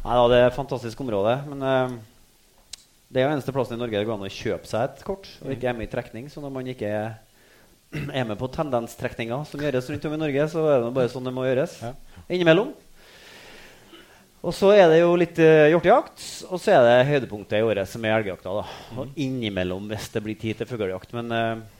[0.00, 1.34] Nei, da, det er et fantastisk område.
[1.50, 1.96] Men uh,
[3.12, 5.26] det er jo eneste plassen i Norge det går an å kjøpe seg et kort
[5.42, 6.30] og ikke er med i trekning.
[6.32, 7.10] Så når man ikke er,
[8.30, 11.34] med på tendenstrekninger som gjøres rundt om i Norge, så er det bare sånn det
[11.36, 11.74] må gjøres.
[11.84, 11.92] Ja.
[12.30, 12.72] Innimellom.
[14.40, 17.90] Og så er det jo litt uh, hjortejakt, og så er det høydepunktet i året,
[17.90, 18.62] som er elgjakta.
[18.62, 18.78] da.
[18.96, 21.12] Og innimellom, hvis det blir tid til fuglejakt.
[21.18, 21.79] Men eh,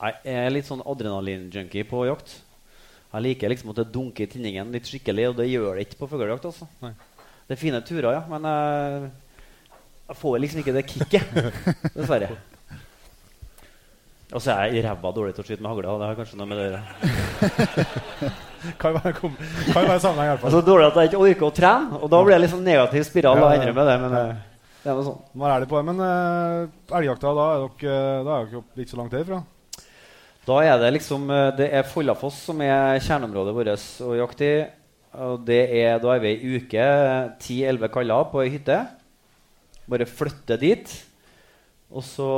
[0.00, 2.36] jeg er litt sånn adrenalinjunkie på jakt.
[3.10, 5.98] Jeg liker liksom at det dunker i tinningen litt skikkelig, og det gjør det ikke
[6.04, 6.46] på fuglejakt.
[6.46, 6.68] Altså.
[6.84, 6.92] Nei.
[7.48, 9.10] Det er fine turer, ja, men jeg,
[10.12, 11.40] jeg får liksom ikke det kicket,
[11.96, 12.30] dessverre.
[14.30, 15.96] Og så er jeg ræva dårlig til å skyte med hagle.
[15.98, 18.30] Det har kanskje noe med det å gjøre.
[18.78, 19.32] Kan være, kom,
[19.72, 20.52] kan være sammenheng, i hvert fall.
[20.52, 21.96] så dårlig at jeg ikke orker å trene.
[21.96, 23.38] Og da blir det litt sånn negativ spiral.
[23.40, 23.70] Ja, ja.
[23.72, 24.20] det, men Ja.
[24.82, 25.22] det er noe sånn.
[25.32, 25.84] Man er ærlig på det.
[25.88, 29.38] Men uh, elgjakta, da er dere, eh, da er dere ikke så langt herfra?
[30.48, 33.72] Da er det liksom eh, Det er Follafoss som er kjerneområdet vårt
[34.06, 34.60] å jakte i.
[35.20, 36.82] Og det er, da er vi ei uke,
[37.42, 38.76] 10-11 kaller, på ei hytte.
[39.90, 40.92] Bare flytte dit.
[41.90, 42.28] Og så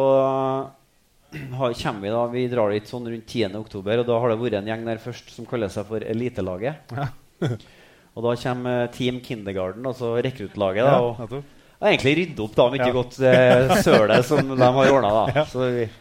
[1.52, 3.52] har, kommer vi da Vi drar dit sånn rundt 10.
[3.60, 6.94] oktober, og da har det vært en gjeng der først som kaller seg for Elitelaget.
[8.16, 10.88] og da kommer eh, Team Kindergarten, altså rekruttlaget.
[10.88, 11.58] da, og nettopp.
[11.82, 12.92] egentlig rydde opp da mye Ja.
[12.96, 15.12] godt eh, sølet som de har ordna.
[15.42, 15.44] Ja.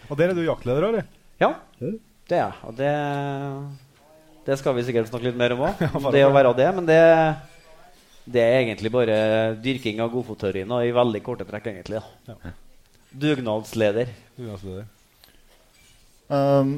[0.08, 1.18] Og der er du jaktleder, eller?
[1.42, 1.52] Ja,
[1.82, 2.58] det er jeg.
[2.68, 2.92] Og det,
[4.48, 5.82] det skal vi sikkert snakke litt mer om òg.
[6.16, 6.70] det å være det.
[6.78, 7.02] Men det,
[8.38, 9.18] det er egentlig bare
[9.62, 12.02] dyrking av godfotteorien og i veldig korte trekk, egentlig.
[12.30, 12.56] da.
[13.12, 14.14] Dugnadsleder.
[14.38, 14.88] Dugnadsleder.
[16.32, 16.78] Um,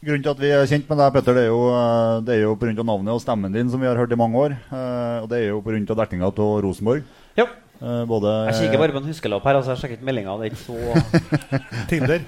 [0.00, 2.46] grunnen til at vi er kjent med deg, Petter, det er jo, uh, det er
[2.46, 2.72] jo pga.
[2.80, 4.56] navnet og stemmen din, som vi har hørt i mange år.
[4.70, 5.98] Uh, og det er jo pga.
[6.00, 7.04] dekninga av Rosenborg.
[7.36, 7.50] Ja.
[7.82, 9.58] Uh, både Jeg kikker bare på en huskelapp her.
[9.60, 10.38] altså Jeg sjekker ikke meldinga.
[10.40, 10.78] Det er ikke så,
[11.90, 12.24] Tinder.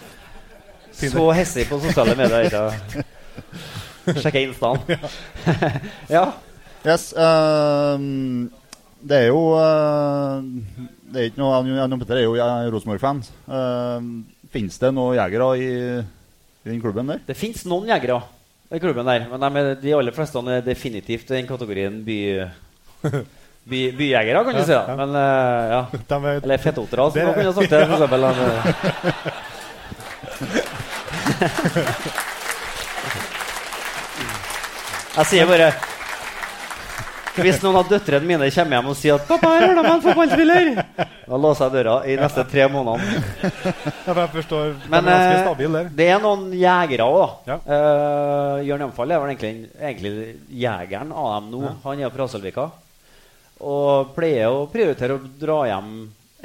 [0.96, 2.48] Så hissig på sosiale medier.
[2.48, 3.04] Ikke?
[4.22, 4.78] Sjekke instaen.
[6.16, 6.26] ja.
[6.86, 7.10] Yes.
[7.18, 8.46] um,
[9.06, 10.38] det er jo uh,
[11.10, 12.36] Det er ikke noe Jan Petter er jo
[12.74, 13.24] Rosenborg-fan.
[13.50, 15.70] Uh, Fins det noen jegere i,
[16.64, 17.24] i den klubben der?
[17.26, 18.20] Det fins noen jegere
[18.72, 22.16] i klubben der, men de, de aller fleste er definitivt i den kategorien by,
[23.68, 24.72] by, byjegere, kan du si.
[24.74, 25.82] da Men uh, ja.
[25.92, 27.82] Er, Eller fettotere, som man kunne sagt det.
[27.84, 29.55] For eksempel, han, eh.
[35.16, 35.68] Jeg sier bare
[37.36, 40.04] Hvis noen av døtrene mine kommer hjem og sier at 'Pappa, her hører de en
[40.04, 40.68] fotballspiller',
[41.26, 43.22] da låser jeg døra i neste tre månedene.
[43.42, 43.50] ja,
[44.06, 45.90] for jeg forstår Men er eh, der.
[45.98, 47.28] det er noen jegere òg, da.
[47.50, 47.56] Ja.
[47.66, 50.12] Uh, Jørn Hjemfall er vel egentlig, egentlig
[50.48, 51.60] jegeren av dem nå.
[51.84, 52.70] Han er fra Hasselvika.
[53.60, 55.90] Og pleier å prioritere å dra hjem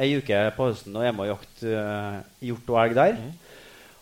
[0.01, 3.13] ei uke på høsten og hjemme og jakte uh, hjort og elg der.
[3.19, 3.31] Mm.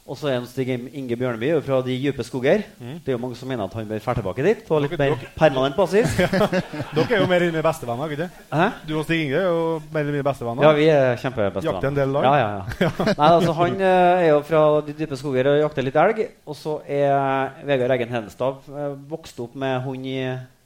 [0.09, 2.63] Og så er han Stig Inge Bjørneby fra de dype skoger.
[2.79, 2.95] Mm.
[3.05, 5.13] Det er jo mange som mener at han bør dra tilbake dit på litt mer
[5.35, 6.15] permanent basis.
[6.95, 8.79] Dere er jo mer eller mindre bestevenner, ikke sant?
[8.89, 9.61] Du og Stig Inge er jo
[9.93, 10.65] mer eller mindre bestevenner.
[10.65, 11.69] Ja, vi er kjempebestevenner.
[11.69, 12.25] Jakter en del lag?
[12.25, 12.49] Ja, ja,
[12.87, 12.91] ja.
[13.21, 16.25] Nei, altså, han eh, er jo fra de dype skoger og jakter litt elg.
[16.49, 20.19] Og så er Vegard Eggen Hedenstad uh, vokst opp med hund i,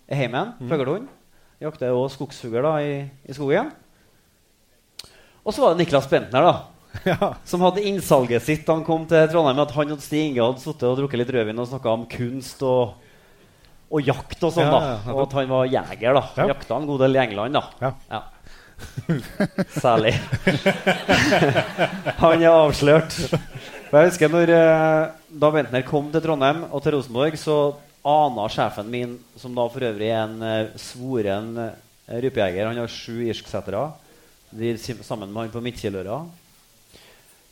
[0.07, 0.55] heimen.
[0.55, 0.71] Mm.
[0.71, 1.11] Fuglehund.
[1.63, 3.75] Jakter jo skogsfugl da, i, i skogen.
[5.43, 6.53] Og så var det Niklas Bentner, da.
[7.49, 9.61] Som hadde innsalget sitt da han kom til Trondheim.
[9.63, 12.61] At han og Stig Inge hadde sittet og drukket litt rødvin og snakka om kunst
[12.67, 12.93] og,
[13.93, 14.71] og jakt og sånn.
[14.71, 16.19] Da Og at han var jeger.
[16.19, 16.47] da Ja.
[16.53, 17.59] Jakta en god del i England.
[17.59, 18.23] da Ja.
[19.79, 20.13] Særlig.
[22.19, 23.15] Han er avslørt.
[23.93, 27.57] Jeg husker når eh, Da Bentner kom til Trondheim og til Rosenborg, så
[28.03, 31.69] ana sjefen min, som da for øvrig er en eh, svoren uh,
[32.09, 33.85] rypejeger Han har sju irsksetere.
[34.51, 36.23] De er sammen med han på Midtkieløra.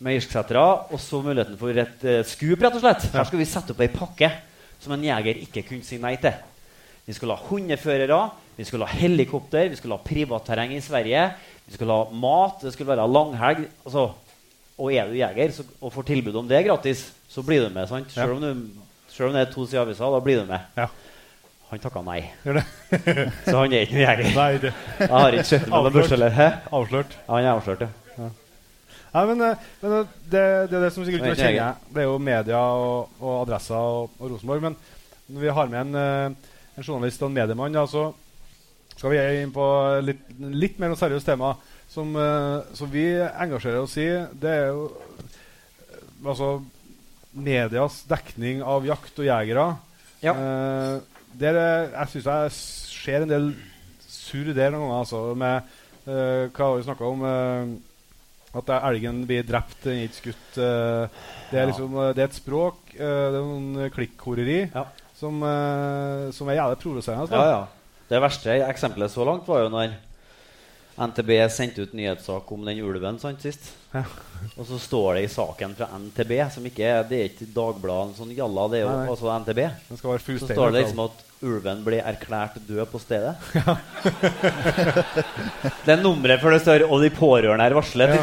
[0.02, 0.62] Med irsksettere.
[0.92, 3.10] Og så muligheten for et uh, skup, rett og slett.
[3.14, 4.32] Her skal vi sette opp ei pakke
[4.82, 6.34] som en jeger ikke kunne si nei til.
[7.06, 8.20] Vi skulle ha hundeførere,
[8.58, 11.28] vi skulle ha helikopter, vi skulle ha privatterreng i Sverige.
[11.68, 13.68] Vi skulle ha mat, det skulle være langhelg.
[13.86, 14.08] Altså,
[14.82, 17.88] og er du jeger så, og får tilbud om det gratis, så blir du med.
[17.90, 18.10] sant?
[18.16, 18.24] Ja.
[18.26, 20.70] Selv om, du, selv om det er to sider av avisa, da blir du med.
[20.78, 20.88] Ja.
[21.72, 22.20] Han takka nei.
[23.48, 24.32] Så han er ikke noen jeger.
[24.36, 24.72] Nei, det.
[25.00, 26.10] Jeg har ikke sett ham Avslørt.
[26.10, 26.48] børse?
[26.80, 27.14] Avslørt.
[27.16, 28.32] Ja, han er avslørt, ja.
[29.12, 31.38] Nei, men, eh, men eh, det, det er det som sikkert jeg.
[31.42, 31.80] kjenner.
[31.92, 34.62] Det er jo media og, og adresser og, og Rosenborg.
[34.70, 34.78] Men
[35.32, 38.10] når vi har med en, eh, en journalist og en mediemann, da, så
[38.96, 39.66] skal vi inn på
[40.06, 41.56] litt, litt mer seriøst tema
[41.92, 42.14] som,
[42.78, 44.06] som vi engasjerer oss i.
[44.40, 44.86] Det er jo
[46.24, 46.52] altså
[47.34, 49.66] medias dekning av jakt og jegere.
[50.24, 50.34] Ja.
[50.36, 50.96] Eh,
[51.42, 53.50] der, er- jeg syns jeg ser en del
[54.08, 55.00] surr der noen ganger.
[55.02, 55.72] Altså, med,
[56.06, 57.26] eh, hva har vi snakka om?
[57.28, 57.80] eh,
[58.54, 60.58] at det er elgen blir drept, er ikke skutt.
[60.60, 61.08] eh,
[61.52, 63.00] det, er liksom, eh, det er et språk, eh,
[63.32, 64.86] det er noen klikkhoreri, Ja.
[65.16, 67.22] som, eh, som er jævlig provoserende.
[67.30, 67.36] altså.
[67.36, 67.68] Ja, ja.
[68.12, 69.94] Det verste eksempelet så langt var jo når
[71.00, 73.72] NTB sendte ut nyhetssak om den ulven sant, sist.
[73.94, 74.04] Ja.
[74.58, 78.18] Og så står det i saken fra NTB, som ikke er, det er ikke Dagbladet
[78.20, 79.62] sånn jalla, det er jo altså NTB.
[79.88, 83.36] Den skal være Så står det liksom at ulven ble erklært død på stedet.
[85.86, 88.16] det er nummeret før det står 'og de pårørende er varslet'.
[88.16, 88.22] Ja.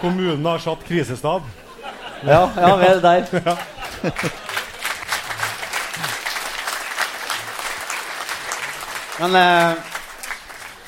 [0.00, 1.42] Kommunen har satt krisestab.
[2.24, 3.22] Ja, ja, vi er der.
[9.20, 9.72] Men eh,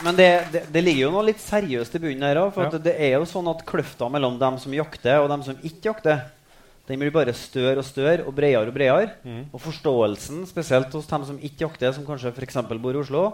[0.03, 2.55] Men det, det, det ligger jo noe litt seriøst i bunnen her òg.
[2.55, 2.79] For Ja.
[2.81, 6.23] det er jo sånn at kløfta mellom dem som jakter, og dem som ikke jakter,
[6.91, 9.13] den blir bare større og større og bredere og bredere.
[9.23, 9.45] Mm.
[9.55, 12.59] Og forståelsen, spesielt hos dem som ikke jakter, som kanskje f.eks.
[12.83, 13.25] bor i Oslo,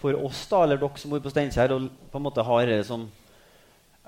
[0.00, 2.80] for oss da, eller dere som bor på Steinkjer og på en måte har det
[2.86, 3.06] som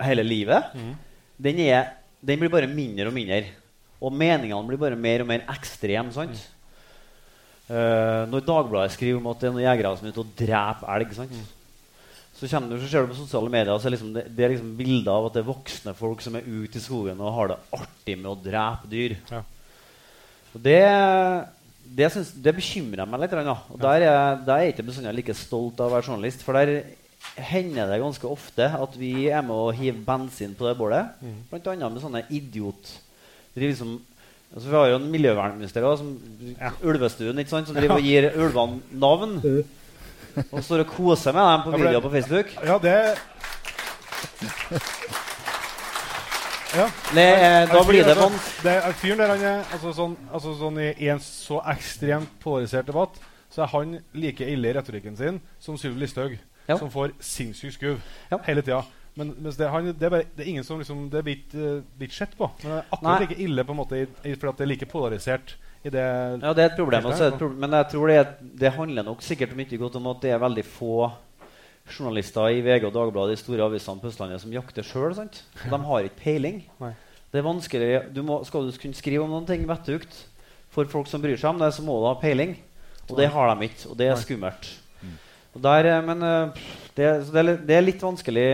[0.06, 0.92] hele livet, Mm.
[1.40, 1.86] den, er,
[2.20, 3.44] den blir bare mindre og mindre.
[4.00, 6.12] Og meningene blir bare mer og mer ekstreme.
[6.12, 6.42] sant?
[7.66, 10.92] Uh, når Dagbladet skriver om at det er noen jegere som er ute og dreper
[10.94, 11.38] elg, sant?
[12.36, 14.72] Så, kommer du, så ser du på sosiale medier så liksom det, det er liksom
[14.76, 17.60] bilder av at det er voksne folk som er ute i skogen og har det
[17.78, 19.16] artig med å drepe dyr.
[19.30, 19.40] Ja.
[20.56, 20.82] Og det,
[21.96, 23.34] det, synes, det bekymrer meg litt.
[23.36, 23.56] Da.
[23.72, 26.44] Og der, er, der er jeg ikke bestandig like stolt av å være journalist.
[26.44, 26.84] For der
[27.48, 31.16] hender det ganske ofte at vi er med å hive bensin på det bålet.
[31.20, 31.40] Mm.
[31.50, 32.92] Blant annet med sånne idiot...
[33.56, 33.94] Liksom,
[34.52, 38.26] altså vi har jo en miljøvernminister også, som Ulvestuen, ikke sant, som driver og gir
[38.36, 39.38] ulvene navn.
[40.50, 42.52] Og står og koser med dem på Ja, videoer på Facebook.
[42.66, 42.96] Ja, det
[46.76, 46.90] Ja.
[47.16, 47.30] Nei,
[47.70, 48.34] da blir det sånn.
[48.66, 52.90] det er Fyren der han er altså sånn, altså sånn i, en så ekstremt polarisert
[52.90, 53.16] debatt
[53.52, 56.34] så er han like ille i retorikken sin som Sylvi Listhaug,
[56.68, 56.76] Ja.
[56.76, 58.38] som får sinnssykt skuv Ja.
[58.44, 58.82] hele tida.
[59.16, 62.12] Men det, han, det, er bare, det er ingen som liksom, Det blir ikke uh,
[62.12, 62.50] sett på.
[62.62, 63.20] Men det er akkurat Nei.
[63.26, 65.54] like ille på en måte fordi det er like polarisert
[65.86, 66.04] i det
[66.42, 67.06] Ja, det er et problem.
[67.10, 67.60] Også er et problem.
[67.64, 68.34] Men jeg tror det, er-
[68.64, 71.10] det handler nok sikkert mye godt om at det er veldig få
[71.86, 75.14] journalister i VG og Dagbladet, de store avisene på Østlandet, som jakter sjøl.
[75.70, 76.64] De har ikke peiling.
[76.82, 76.92] Nei.
[77.32, 80.24] Det er vanskelig du må, Skal du kunne skrive om noen ting vettugt
[80.72, 82.56] for folk som bryr seg om det, så må du ha peiling.
[83.08, 84.66] Og det har de ikke, og det er skummelt.
[85.56, 86.64] Og der, eh, men eh,
[86.98, 88.48] det, så det, er, litt- det er litt vanskelig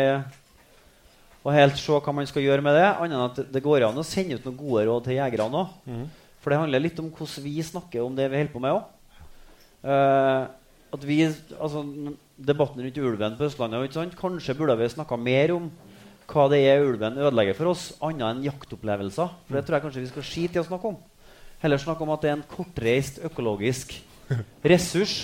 [1.43, 2.85] å helt se hva man skal gjøre med det.
[3.03, 6.07] Annet enn at det- går an å sende ut noen gode råd til jegerne òg.
[6.43, 8.85] For det handler litt om hvordan vi snakker om det vi holder på med òg.
[10.93, 11.23] at vi,
[11.59, 11.83] altså,
[12.37, 13.97] debatten rundt ulven på Østlandet?
[14.19, 15.71] Kanskje burde vi snakka mer om
[16.33, 19.33] hva det er ulven ødelegger for oss, annet enn jaktopplevelser.
[19.47, 20.99] For det tror jeg kanskje vi skal skite i å snakke om.
[21.63, 23.95] Heller snakke om at det er en kortreist økologisk
[24.73, 25.17] ressurs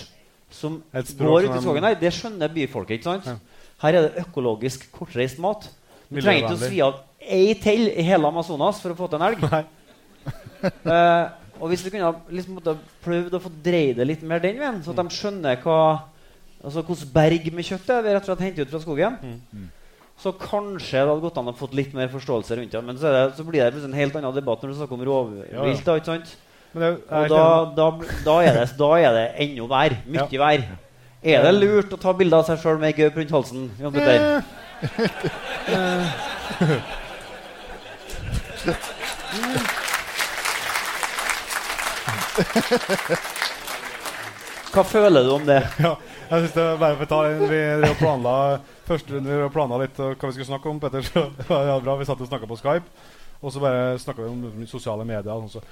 [0.50, 1.84] som går ut i skogen.
[1.84, 2.98] Nei, det skjønner byfolket.
[2.98, 3.26] ikke sant?
[3.26, 3.64] Ja.
[3.82, 5.68] Her er det økologisk kortreist mat.
[6.08, 9.20] Du trenger ikke å svi av ei til i hele Amazonas for å få til
[9.20, 9.42] en elg.
[9.52, 9.64] Nei.
[10.62, 11.24] Eh,
[11.58, 14.78] og hvis vi kunne liksom måtte prøvd å få dreid det litt mer den veien,
[14.84, 15.80] så at de skjønner hva
[16.58, 19.68] Altså hvordan berg med kjøtt er vi rett og slett henter ut fra skogen, Mm.
[20.18, 22.82] så kanskje det hadde gått an å fått litt mer forståelse rundt det.
[22.82, 24.98] Men så, er det, så blir det plutselig en helt annen debatt når du snakker
[24.98, 25.52] om rovvilt.
[25.52, 25.76] Ja, ja.
[25.86, 26.34] da, ikke sant?
[26.74, 27.44] Det, Og da,
[27.78, 27.86] da,
[28.26, 29.94] da, er det, da er det enda vær.
[30.10, 30.66] Mye vær.
[31.22, 33.70] Er det lurt å ta bilde av seg sjøl med ei gaup rundt halsen?
[33.78, 34.42] Jan Petter?
[44.72, 45.62] Hva føler du om det?
[45.84, 45.92] Ja,
[46.28, 47.60] jeg synes det er bare for å ta inn Vi
[47.98, 48.34] planla
[48.88, 50.80] første runde vi planla litt uh, hva vi skulle snakke om.
[50.80, 51.20] Petter, så
[51.50, 51.92] var bra.
[52.00, 52.88] Vi satt og snakka på Skype,
[53.42, 54.38] og så bare snakka vi om
[54.70, 55.34] sosiale medier.
[55.34, 55.64] Og sånn,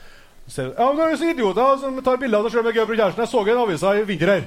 [0.46, 2.76] så, vi, ja, men det er så idioter som tar bilder av seg sjøl med
[2.76, 3.22] gøy på kjæresten.
[3.24, 4.44] Jeg så en avisa i vinter her.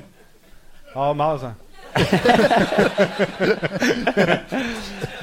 [0.94, 1.50] Ja, meg, altså.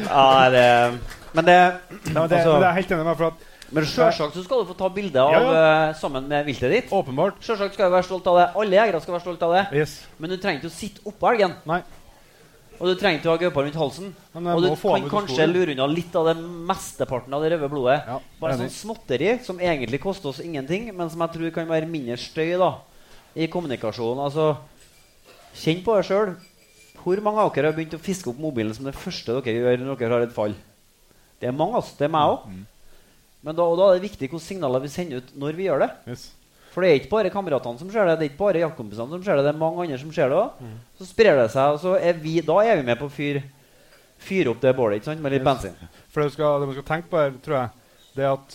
[0.07, 0.99] Ja, det
[1.33, 1.71] Men det, ja,
[2.07, 3.17] men det, altså, det er helt enig med.
[3.19, 3.35] For at,
[3.75, 5.41] Men selvsagt skal du få ta bilde av Ja,
[5.89, 6.91] eh, sammen med viltet ditt.
[6.95, 8.47] åpenbart Selvsagt skal du være stolt av det.
[8.62, 9.64] Alle jegere skal være stolt av det.
[9.81, 9.95] Yes.
[10.19, 11.57] Men du trenger ikke å sitte oppå elgen.
[11.67, 11.83] Nei.
[12.77, 14.11] Og du trenger ikke å ha gaupa rundt halsen.
[14.37, 18.03] Og du kan kanskje lure unna litt av det mesteparten av det røde blodet.
[18.07, 21.89] Ja, Bare sånn småtteri som egentlig koster oss ingenting, men som jeg tror kan være
[21.89, 22.75] mindre støy da
[23.35, 24.21] i kommunikasjonen.
[24.29, 24.59] Altså,
[25.57, 26.37] kjenn på det sjøl.
[27.01, 29.85] Hvor mange av dere har begynt å fiske opp mobilen som det første dere gjør
[29.87, 30.55] når dere har et fall?
[31.41, 31.97] Det er mange, altså.
[31.97, 32.49] Det er meg òg.
[33.47, 35.85] Men da, og da er det viktig hvilke signaler vi sender ut når vi gjør
[35.85, 35.91] det.
[36.11, 36.27] Yes.
[36.75, 39.23] For det er ikke bare kameratene som ser det, det er ikke bare jaktkompisene som
[39.25, 40.65] ser det, det er mange andre som ser det òg.
[40.99, 43.45] Så sprer det seg, og så er vi, da er vi med på å fyre
[44.27, 45.49] fyre opp det bålet ikke sant, med litt Yes.
[45.49, 45.91] bensin.
[46.13, 47.69] For det, man, skal, det man skal tenke på her, tror jeg,
[48.17, 48.55] det at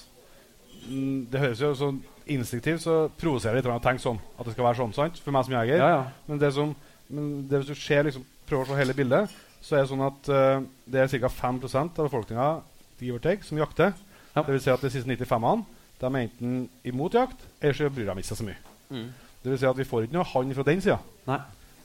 [0.89, 1.99] mm, Det høres jo sånn
[2.31, 4.19] instinktivt så provoserer det litt å tenke sånn.
[4.37, 4.93] At det skal være sånn.
[4.95, 5.21] sant?
[5.21, 5.81] For meg som jeger.
[5.81, 6.03] Ja, ja.
[6.27, 6.75] Men det som
[7.11, 10.05] men det hvis du ser, liksom, prøver å se hele bildet, så er det sånn
[10.05, 11.31] at uh, det er ca.
[11.41, 13.91] 5% av befolkninga som jakter.
[14.35, 14.41] Ja.
[14.43, 15.65] Det vil si at de siste 95-ene
[16.01, 18.57] de er enten imot jakt, eller så bryr de seg så mye.
[18.89, 19.09] Mm.
[19.43, 20.97] Det vil si at vi får ikke noe hann fra den sida.
[21.27, 21.39] Nei.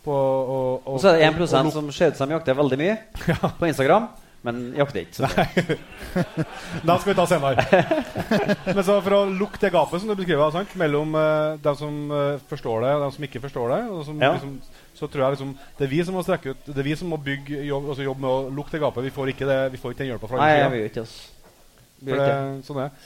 [0.07, 2.97] Og, så er det 1 og- og- som ser ut som de jakter veldig mye
[3.59, 4.07] på Instagram,
[4.47, 5.14] men jakter ikke.
[5.18, 5.26] Så.
[6.86, 7.64] Den skal vi ta senere.
[8.76, 10.74] Men så for å lukke det gapet som du beskriver sant?
[10.78, 14.32] mellom uh, dem som uh, forstår det, og dem som ikke forstår det, som, Ja.
[14.36, 14.61] liksom,
[14.94, 17.09] så tror jeg liksom, det er vi som må strekke ut Det er vi som
[17.11, 19.05] må bygge jobb, altså jobb med å lukke det gapet.
[19.05, 21.07] Vi får ikke, det, vi får ikke den hjelpa fra Nei, andre sida.
[22.01, 22.97] Det, sånn er.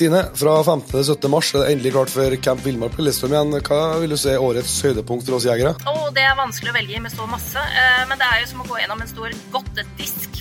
[0.00, 0.86] Stine, fra 15.
[0.88, 1.28] til 17.
[1.28, 3.56] mars er det endelig klart for Camp Villmark på Lillestrøm igjen.
[3.66, 5.74] Hva vil du si er årets høydepunkt for oss jegere?
[5.90, 8.64] Oh, det er vanskelig å velge med så masse, eh, men det er jo som
[8.64, 10.29] å gå gjennom en stor godtedisk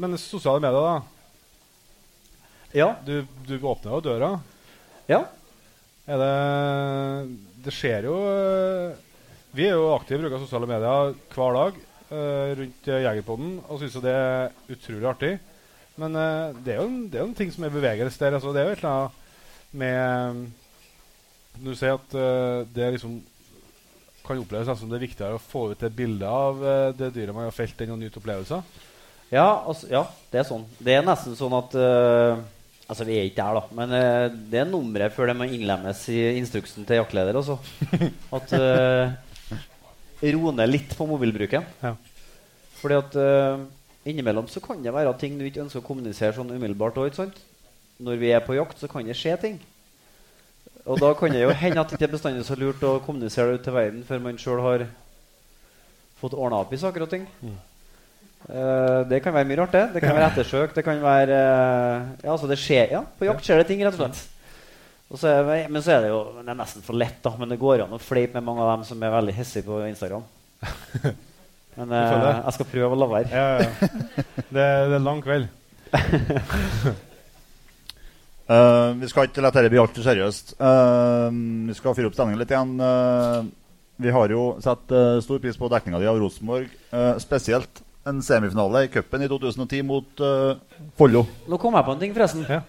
[0.00, 1.02] Men sosiale medier, da?
[2.72, 2.88] Ja.
[3.04, 4.32] Du, du åpner jo døra.
[5.10, 5.26] Ja.
[6.08, 6.34] Er det
[7.62, 8.96] Det skjer jo eh,
[9.54, 11.76] Vi er jo aktive brukere av sosiale medier hver dag
[12.12, 15.32] uh, rundt Jegerpoden og syns jo det er utrolig artig.
[16.00, 18.38] Men uh, det er jo en, det er jo en ting som er bevegelse der.
[18.38, 19.12] Altså, det er jo et eller annet
[19.82, 23.20] med du sier at uh, det liksom
[24.24, 26.60] kan oppleves som det er viktigere å få ut et bilde av
[26.94, 28.62] det dyret man har felt, enn å nyte opplevelser.
[29.32, 30.02] Ja, altså, ja,
[30.32, 30.64] det er sånn.
[30.76, 32.42] Det er nesten sånn at uh,
[32.90, 33.76] Altså, vi er ikke der, da.
[33.78, 37.38] Men uh, det er nummeret før det må innlemmes i instruksen til jaktleder.
[37.40, 37.56] Også.
[38.36, 39.14] At uh,
[40.34, 41.64] Ro ned litt på mobilbruken.
[41.80, 41.94] Ja.
[42.82, 43.62] Fordi at uh,
[44.06, 47.32] innimellom så kan det være ting du ikke ønsker å kommunisere sånn umiddelbart òg.
[48.02, 49.58] Når vi er på jakt, så kan det skje ting.
[50.84, 53.54] Og da kan det jo hende at det ikke er bestandig så lurt å kommunisere
[53.54, 54.88] det ut til verden før man sjøl har
[56.20, 57.28] fått ordna opp i saker og ting.
[58.50, 59.82] Eh, det kan være mye rart, det.
[59.94, 60.74] Det kan være ettersøk.
[60.74, 63.98] Det kan være uh, Ja, altså det skjer Ja, på jakt skjer det ting, rett
[63.98, 64.22] og slett.
[65.12, 67.34] Og så er, men så er det jo Det er nesten for lett, da.
[67.38, 69.84] Men det går an å fleipe med mange av dem som er veldig hissige på
[69.90, 70.26] Instagram.
[71.72, 73.30] Men uh, jeg skal prøve å la være.
[73.32, 74.02] Ja, ja, ja.
[74.36, 75.48] Det, det er en lang kveld.
[78.52, 80.50] Eh, vi skal ikke la dette bli altfor seriøst.
[80.58, 82.72] Vi skal fyre opp stemningen litt igjen.
[84.02, 84.92] Vi har jo satt
[85.24, 86.66] stor pris på dekninga di av Rosenborg.
[87.22, 90.56] spesielt en semifinale i cupen i 2010 mot uh,
[90.98, 91.24] Follo.
[91.48, 92.46] Nå kom jeg på en ting, forresten.
[92.48, 92.62] Ja.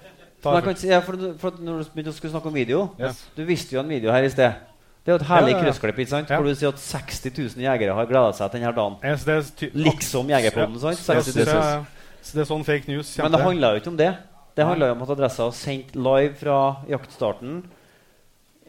[0.43, 3.13] Jeg kan si, ja, for, for når du begynte å skulle snakke om video Ja.
[3.37, 4.57] Du viste jo en video her i sted.
[5.03, 5.69] Det er jo et herlig Ja, ja, ja.
[5.69, 5.97] kryssklipp.
[6.03, 6.29] ikke sant?
[6.31, 6.39] Ja.
[6.39, 8.97] Hvor du sier at 60 000 jegere har gleda seg til denne dagen.
[9.03, 10.99] Ja, så det er ty- Liksom Jegerpodden, sant?
[10.99, 11.85] Ja, 60 så 000.
[12.23, 14.11] så det er sånn fake news Men det handla jo ikke om det.
[14.55, 16.57] Det handla jo om at Adressa sendt live fra
[16.91, 17.63] jaktstarten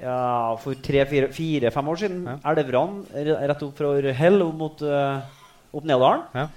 [0.00, 2.22] ja, for tre-fire-fem år siden.
[2.26, 2.36] Ja.
[2.50, 5.20] Elvran re- rett opp fra Hell mot uh,
[5.74, 6.24] opp Nedalen.
[6.34, 6.48] Ja.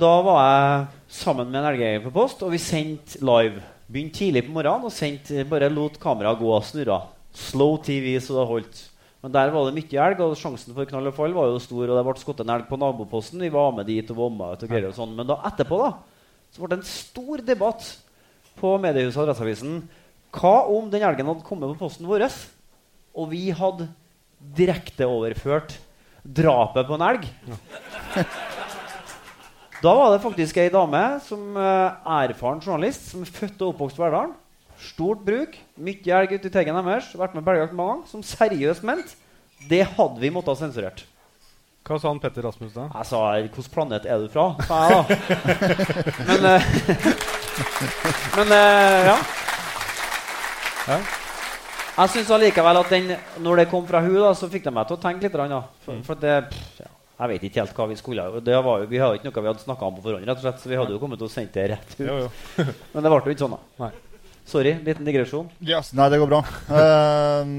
[0.00, 0.86] Da var jeg
[1.20, 3.60] sammen med en elgjeger på post, og vi sendte live.
[3.90, 7.02] Begynte tidlig på morgenen og sendte, bare lot kameraet gå og snurra.
[7.36, 8.80] Slow TV så det holdt.
[9.20, 11.84] Men der var det mye elg, og sjansen for knall og fall var jo stor.
[11.84, 13.42] Og det ble skutt en elg på naboposten.
[13.44, 15.12] Vi var med dit og vomma ut og greier og sånn.
[15.18, 15.90] Men da etterpå da,
[16.54, 17.90] så ble det en stor debatt
[18.60, 19.82] på mediehuset Adresseavisen.
[20.32, 22.24] Hva om den elgen hadde kommet på posten vår,
[23.12, 23.90] og vi hadde
[24.56, 25.76] direkteoverført
[26.24, 27.26] drapet på en elg?
[29.80, 33.96] Da var det faktisk ei dame, som eh, erfaren journalist, som er født og oppvokst
[33.96, 34.34] i Verdalen.
[34.80, 38.10] Stort bruk, mye elg ute i teigen deres, vært med på elgjakt mange ganger.
[38.12, 39.16] Som seriøst ment
[39.68, 41.02] det hadde vi måttet ha sensurert.
[41.84, 42.86] Hva sa han Petter Rasmus da?
[42.92, 45.02] Jeg sa 'Hvilken planet er du fra?' sa jeg da.
[46.28, 46.62] Men eh,
[48.36, 49.16] Men eh, ja.
[50.88, 51.00] Ja.
[52.00, 53.10] Jeg syns allikevel at den,
[53.44, 55.34] når det kom fra hun da, så fikk det meg til å tenke litt.
[55.52, 55.60] Da.
[55.84, 56.88] For, for det, pff, ja,
[57.20, 58.24] jeg vet ikke helt hva vi skulle.
[58.46, 60.46] Det var jo, vi hadde ikke noe vi hadde snakka om på forhånd, rett og
[60.46, 62.06] slett, så vi hadde jo kommet til å sende det rett ut.
[62.06, 62.30] Jo, jo.
[62.94, 63.84] Men det ble jo ikke sånn, da.
[63.84, 63.90] Nei.
[64.48, 65.50] Sorry, liten digresjon.
[65.60, 66.40] Nei, det går bra.
[66.72, 67.52] Uh,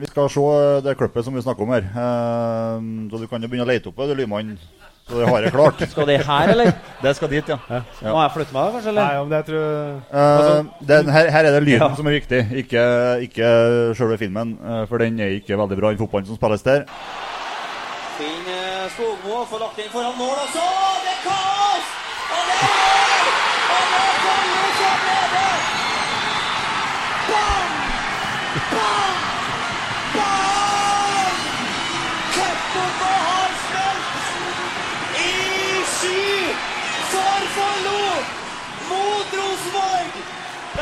[0.00, 0.46] vi skal se
[0.86, 1.90] det klippet som vi snakker om her.
[1.92, 4.56] Uh, så du kan jo begynne å lete opp det, Lyman.
[5.08, 5.82] Så det har jeg klart.
[5.92, 6.70] Skal det her, eller?
[7.04, 7.58] Det skal dit, ja.
[8.08, 8.92] Må jeg flytte meg, kanskje?
[8.96, 9.66] Nei, men om det tror
[10.16, 10.54] altså,
[10.88, 11.90] den, her, her er det lyden Ja.
[11.98, 12.84] som er viktig, ikke,
[13.28, 13.50] ikke
[14.00, 14.54] selve filmen.
[14.64, 16.86] eh, for den er ikke veldig bra, den fotballen som spilles der.
[18.16, 20.64] Finn eh, Skogmo får lagt inn foran mål og så
[21.04, 21.20] Det er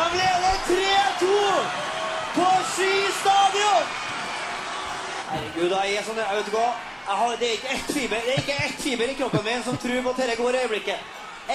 [0.03, 1.27] De leder 3-2
[2.35, 3.85] på Ski stadion.
[5.31, 6.71] Herregud, jeg er sånn jeg vet hva?
[7.39, 10.23] Det, er ikke ett fiber, det er fiber i kroppen min som tror på at
[10.23, 11.07] dette går i øyeblikket.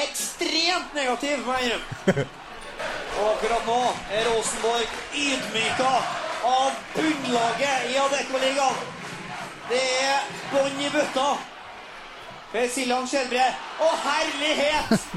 [0.03, 2.25] Ekstremt negativ, må jeg innrømme.
[3.17, 3.77] Og akkurat nå
[4.13, 5.91] er Rosenborg ydmyka
[6.47, 8.83] av bunnlaget i Adeccoligaen.
[9.67, 11.27] Det er bånn i bøtta.
[12.53, 13.49] Per Siljan Skjelbre.
[13.83, 15.09] Å, herlighet!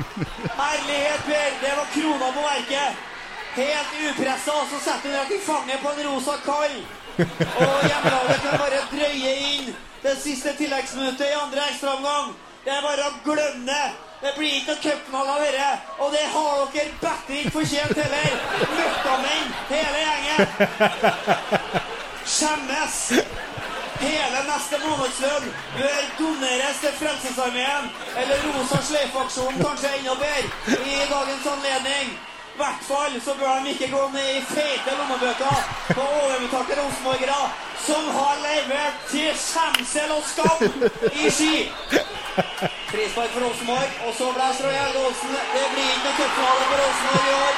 [0.59, 1.55] Herlighet, Per!
[1.63, 3.07] Det var krona på verket.
[3.55, 6.77] Helt upressa, så setter hun rett i fanget på en rosa kall.
[7.61, 12.31] Og hjemmelaget kan bare drøye inn det siste tilleggsminuttet i andre ekstraomgang.
[12.65, 13.67] Det er bare å glemme
[14.21, 14.33] det.
[14.37, 15.69] Blir ikke noe cupfinale av dette.
[15.99, 18.33] Og det har dere bedre ikke fortjent heller.
[18.79, 20.41] Møkkamenn, hele gjengen.
[22.37, 22.99] Skjemmes.
[24.01, 31.49] Hele neste månedslønn bør doneres til Frelsesarmeen eller Rosa sløyfe-aksjonen, kanskje enda bedre, i dagens
[31.53, 32.15] anledning.
[32.61, 35.61] Hvert fall så bør de ikke gå ned i feite lommebøker
[35.97, 37.43] på overbetalte rosenborgere
[37.87, 40.61] som har levert til skjemsel og skam
[41.23, 41.55] i Ski.
[42.91, 45.33] Frispark for Rosenborg, og så blåser Roy Helge Olsen.
[45.55, 47.55] Det blir ikke noen cupfinale for Rosenborg i år.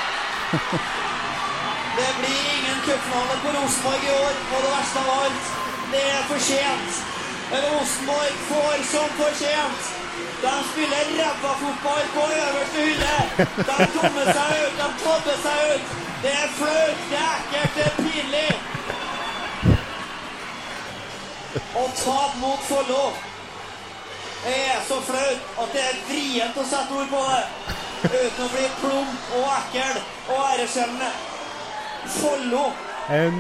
[1.99, 5.51] Det blir ingen cupfinale for Rosenborg i år, og det verste av alt,
[5.97, 7.03] det er for sent.
[7.67, 10.02] Rosenborg får som fortjent.
[10.43, 13.17] De spiller ræva fotball på øverste hylle.
[13.69, 15.85] De tommer seg ut, de tabber seg ut.
[16.23, 18.53] Det er flaut, det er ekkelt, det er pinlig.
[21.83, 23.05] Å tape mot Follo
[24.45, 27.43] det er så flaut at det er vrient å sette ord på det.
[28.03, 30.01] Uten å bli plump og ekkel
[30.35, 31.11] og æreskjellende.
[32.17, 32.65] Follo.
[33.19, 33.39] En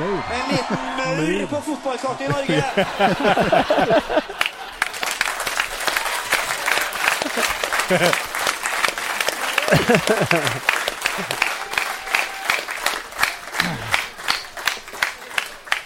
[0.00, 0.18] maur.
[0.38, 2.62] En liten maur på fotballkartet i Norge.
[7.84, 7.90] Og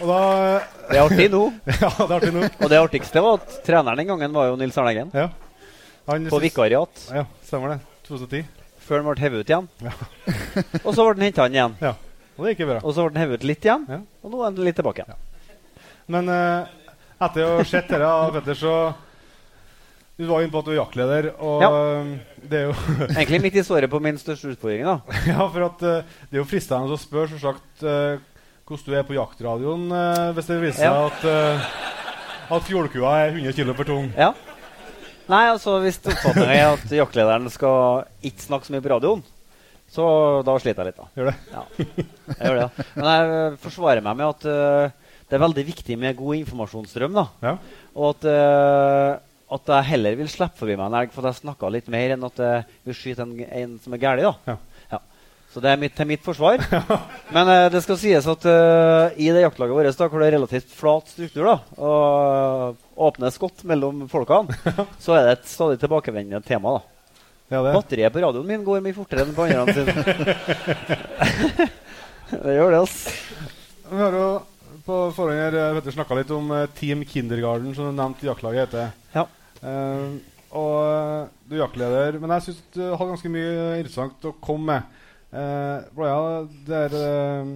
[0.07, 0.19] da
[0.87, 1.41] Det er artig nå.
[1.83, 2.45] ja, det er artig nå.
[2.47, 5.11] Og det artigste var at treneren den gangen var jo Nils Arne Eggen.
[5.11, 5.27] Ja.
[6.07, 7.03] Han På vikariat.
[7.11, 7.81] Ja, stemmer det.
[8.07, 8.47] 2010.
[8.87, 9.67] Før han ble hevet ut igjen.
[9.83, 9.93] Ja.
[10.87, 11.75] og så ble han henta igjen.
[11.83, 11.93] Ja.
[12.39, 12.79] Og det gikk bra.
[12.85, 13.91] Og så ble han hevet ut litt igjen.
[13.91, 14.01] Ja.
[14.23, 15.27] Og nå er han litt tilbake igjen.
[16.15, 16.63] Men uh,
[17.27, 18.75] etter å ha sett dette, Petter, så
[20.19, 21.69] Du var inne på at du er jaktleder, og Ja.
[21.71, 22.09] eh,
[22.51, 22.75] det er jo
[23.19, 24.83] Egentlig midt i såret på min største utfordring.
[24.85, 24.97] da
[25.31, 28.19] Ja, for at uh, det er jo fristende å spørre selvsagt uh,
[28.67, 31.07] hvordan du er på jaktradioen uh, hvis det viser seg Ja.
[31.07, 34.11] at, uh, at fjordkua er 100 kg for tung.
[34.19, 34.33] Ja.
[35.29, 39.23] Nei, altså hvis oppfatningen er at jaktlederen skal ikke snakke så mye på radioen,
[39.93, 40.05] så
[40.45, 41.07] da sliter jeg litt, da.
[41.17, 41.35] Gjør det?
[41.53, 41.63] Ja,
[42.33, 42.65] jeg gjør det.
[42.65, 42.87] da.
[42.97, 44.47] Men jeg forsvarer meg med at
[45.29, 47.13] det er veldig viktig med god informasjonsstrøm.
[47.21, 47.27] da.
[47.45, 47.53] Ja.
[47.93, 48.27] Og at,
[49.55, 52.15] at jeg heller vil slippe forbi meg en elg for at jeg snakka litt mer,
[52.15, 54.27] enn at jeg vil skyte en, en som er gæren.
[54.27, 54.57] Ja.
[54.93, 55.01] Ja.
[55.49, 56.61] Så det er mitt, til mitt forsvar.
[57.35, 60.37] Men eh, det skal sies at eh, i det jaktlaget vårt, da, hvor det er
[60.37, 64.59] relativt flat struktur, da, og åpne skott mellom folkene,
[65.05, 66.77] så er det et stadig tilbakevendende tema.
[66.77, 67.17] da.
[67.49, 67.73] Ja, det.
[67.73, 69.95] Batteriet på radioen min går mye fortere enn på andre sine.
[72.45, 73.17] det gjør det, altså.
[73.89, 74.29] Vi har jo
[74.89, 78.67] på forhånd her eh, Petter, snakka litt om eh, Team Kindergarten, som du nevnte jaktlaget
[78.67, 78.93] heter.
[79.63, 80.19] Eh,
[80.57, 84.79] og eh, du er jaktleder, men jeg syns du har ganske mye interessant å komme
[84.79, 84.95] med.
[85.29, 85.85] Uh,
[86.65, 87.49] der uh,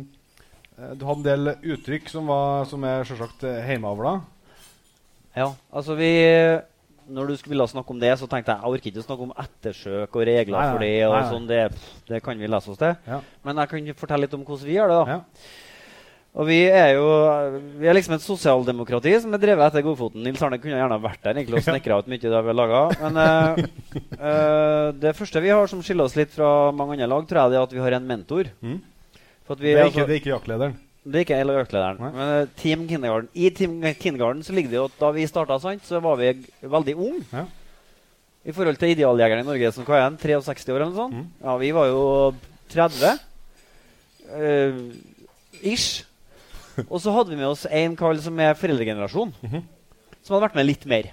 [0.92, 4.18] Du hadde en del uttrykk som, var, som er selvsagt eh, hjemmeavla.
[5.32, 6.10] Ja, altså vi
[7.08, 9.24] Når du skulle ville snakke om det, så tenkte jeg jeg orker ikke å snakke
[9.24, 10.92] om ettersøk og regler nei, for det.
[11.06, 11.32] og nei, nei.
[11.32, 11.62] sånn, det,
[12.10, 12.92] det kan vi lese oss til.
[13.08, 13.22] Ja.
[13.46, 14.98] Men jeg kan fortelle litt om hvordan vi gjør det.
[15.00, 15.16] da.
[15.16, 15.56] Ja.
[16.32, 17.04] Og vi er jo
[17.76, 20.22] vi er liksom et sosialdemokrati som er drevet etter Godfoten.
[20.24, 22.56] Nils Arne kunne gjerne vært der egentlig og snekra ut mye av det vi har
[22.56, 22.78] laga.
[23.02, 23.58] Men uh,
[24.16, 27.52] uh, det første vi har som skiller oss litt fra mange andre lag, tror jeg
[27.52, 28.48] det er at vi har en mentor.
[28.64, 28.78] Mm.
[29.52, 30.78] Vi, Det er altså- ikke, det er ikke jaktlederen.
[31.04, 31.82] det er ikke.
[32.00, 32.12] Nei.
[32.14, 35.58] Men uh, Team Kindergarten I Team Kindergarten så ligger det jo at da vi starta,
[35.60, 36.30] så var vi
[36.62, 37.26] veldig unge.
[37.34, 37.44] Ja.
[38.48, 41.14] I forhold til idealjegeren i Norge, som hva er han, 63 år eller noe sånt.
[41.14, 41.28] Mm.
[41.44, 42.00] Ja, vi var jo
[42.72, 43.12] 30.
[44.32, 44.80] eh,
[45.74, 46.06] ish.
[46.88, 49.34] Og så hadde vi med oss en kall som er foreldregenerasjon.
[49.42, 49.64] Mhm.
[50.22, 51.10] Som hadde vært med litt mer.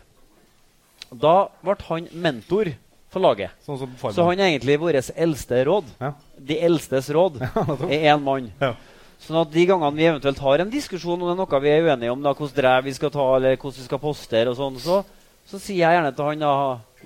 [1.09, 2.69] Da ble han mentor
[3.09, 3.55] for laget.
[3.65, 3.89] Sånn.
[4.13, 5.89] Så han er egentlig vårt eldste råd.
[5.99, 6.13] Ja.
[6.37, 7.41] De eldstes råd
[7.89, 8.51] er én mann.
[8.61, 8.75] Ja.
[9.19, 11.87] Sånn at de gangene vi eventuelt har en diskusjon om det er noe vi er
[11.89, 14.77] uenige om, da, hvordan drev vi skal ta, eller hvordan vi skal postere, og sånn,
[14.79, 15.01] så,
[15.49, 16.53] så sier jeg gjerne til han da,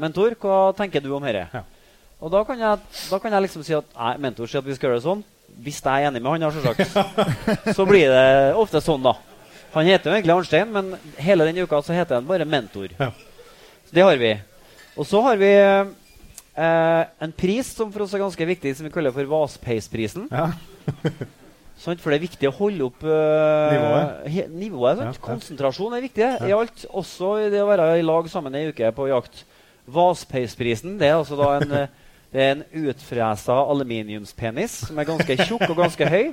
[0.03, 1.47] mentor, hva tenker du om dette?
[1.49, 1.63] Ja.
[2.23, 4.75] Og da kan, jeg, da kan jeg liksom si at nei, mentor sier at vi
[4.77, 5.23] skal gjøre det sånn.
[5.63, 9.13] Hvis jeg er enig med han, selvsagt, så blir det ofte sånn, da.
[9.73, 12.93] Han heter jo egentlig Arnstein, men hele den uka så heter han bare mentor.
[12.99, 13.11] Ja.
[13.93, 14.33] Det har vi.
[14.97, 18.93] Og så har vi eh, en pris som for oss er ganske viktig, som vi
[18.93, 20.27] kaller for Vaspeisprisen.
[20.33, 20.51] Ja.
[21.83, 24.51] For det er viktig å holde opp eh, Nivået.
[24.53, 25.17] Nivået sant?
[25.17, 25.23] Ja.
[25.25, 26.85] Konsentrasjon er viktig i alt.
[26.93, 29.43] Også det å være i lag sammen ei uke på jakt.
[29.93, 32.02] Vaspeisprisen det er altså da en, eh,
[32.33, 36.31] det er en utfresa aluminiumspenis som er ganske tjukk og ganske høy.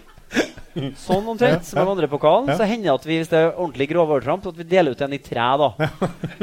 [0.96, 2.48] Sånn omtrent, som den andre pokalen.
[2.56, 5.04] Så hender det at vi, hvis det er ordentlig grove overtramp, at vi deler ut
[5.04, 5.70] en i tre da.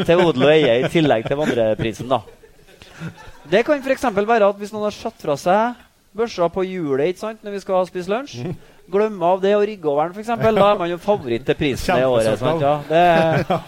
[0.03, 2.11] til odel og eie, i tillegg til vandreprisen.
[2.11, 2.21] da.
[3.49, 4.07] Det kan f.eks.
[4.19, 5.83] være at hvis noen har satt fra seg
[6.17, 8.39] børsa på hjulet ikke sant, når vi skal spise lunsj,
[8.91, 11.97] glemme av det og rigge over den, f.eks., da er man jo favoritt til prisen
[11.97, 12.37] det året.
[12.41, 12.77] sant, ja.
[12.89, 13.59] Det,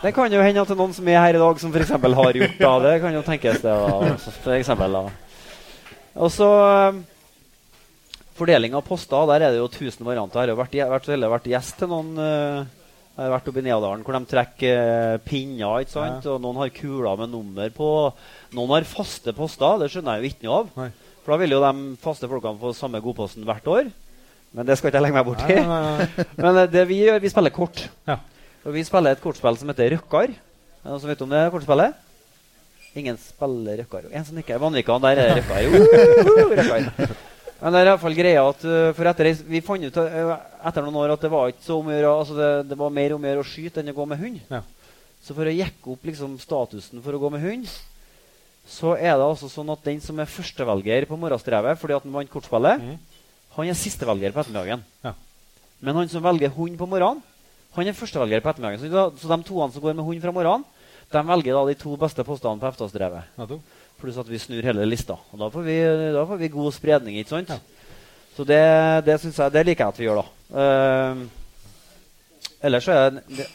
[0.00, 1.92] det kan jo hende at det er noen som er her i dag, som f.eks.
[1.92, 2.72] har gjort da.
[2.86, 3.74] Det kan jo tenkes, det.
[3.74, 5.02] Da, for eksempel, da.
[6.20, 7.00] Og så eh,
[8.40, 10.40] Fordeling av poster, der er det jo 1000 varianter.
[10.40, 12.62] Jeg har jo vært, vært, vært gjest til noen eh,
[13.18, 15.82] Jeg har vært oppe i Neadalen hvor de trekker eh, pinner.
[15.84, 16.28] ikke sant?
[16.30, 17.90] Og Noen har kuler med nummer på.
[18.56, 19.82] Noen har faste poster.
[19.82, 20.72] Det skjønner jeg jo ikke noe av.
[20.80, 20.88] Nei.
[21.20, 23.92] For da vil jo de faste folkene få samme godposten hvert år.
[24.56, 25.60] Men det skal ikke jeg legge meg borti.
[26.42, 27.84] Men eh, det vi gjør, vi spiller kort.
[28.08, 28.16] Ja.
[28.60, 30.34] Og vi spiller et kortspill som heter Røkkar.
[30.34, 32.06] Er det noen som vet om det kortspillet?
[33.00, 34.08] Ingen spiller Røkkar.
[34.12, 37.14] En som ikke er Vanvikan, der er det Røkkar.
[37.60, 40.34] Men det er i hvert fall greia at uh, for etter, Vi fant ut uh,
[40.68, 42.94] etter noen år at det var ikke så om å gjøre Altså det, det var
[42.96, 44.38] mer om å gjøre å skyte enn å gå med hund.
[44.48, 44.62] Ja.
[45.20, 47.72] Så for å jekke opp liksom, statusen for å gå med hund,
[48.68, 52.14] så er det altså sånn at den som er førstevelger på morgenstrevet fordi at han
[52.14, 52.86] vant kortspillet,
[53.56, 54.84] han er sistevelger på ettermiddagen.
[55.04, 55.12] Ja.
[55.84, 57.20] Men han som velger hund på morgenen,
[57.76, 58.80] han er førstevelger på ettermiddagen.
[58.82, 60.64] Så, da, så de toene som går med hund fra morgenen,
[61.10, 62.88] de velger da de to beste postene på.
[63.38, 63.76] Nettopp.
[64.00, 65.16] Pluss at vi snur hele lista.
[65.30, 65.76] Og da får vi,
[66.16, 67.50] da får vi god spredning, ikke sant?
[68.36, 68.60] Så det,
[69.04, 70.26] det jeg, det liker jeg at vi gjør, da.
[70.62, 71.24] Eh,
[72.68, 73.46] ellers så er det,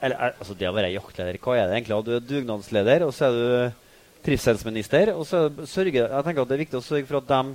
[0.00, 1.98] eller, er- altså det å være jaktleder, hva er det egentlig?
[2.06, 5.12] Du er dugnadsleder, og så er du trivselsminister.
[5.18, 7.54] Og så sørger, jeg tenker at det er viktig å sørge for at dem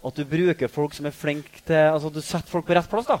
[0.00, 3.04] At du bruker folk som er flinke til Altså du setter folk på rett plass.
[3.10, 3.18] da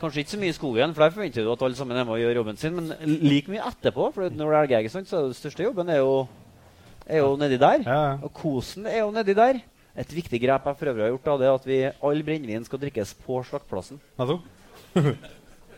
[0.00, 2.14] Kanskje ikke så mye i skogen, for der forventer du at alle sammen er med
[2.16, 2.76] og gjør jobben sin.
[2.78, 5.98] Men like mye etterpå, for når det er elgjegere, så er det største jobben er
[6.00, 6.14] jo,
[7.04, 7.84] er jo nedi der.
[7.84, 7.98] Ja.
[8.24, 9.60] Og kosen er jo nedi der.
[10.00, 11.78] Et viktig grep jeg for øvrig har gjort, da, det er at vi
[12.08, 14.00] all brennevin skal drikkes på slaktplassen.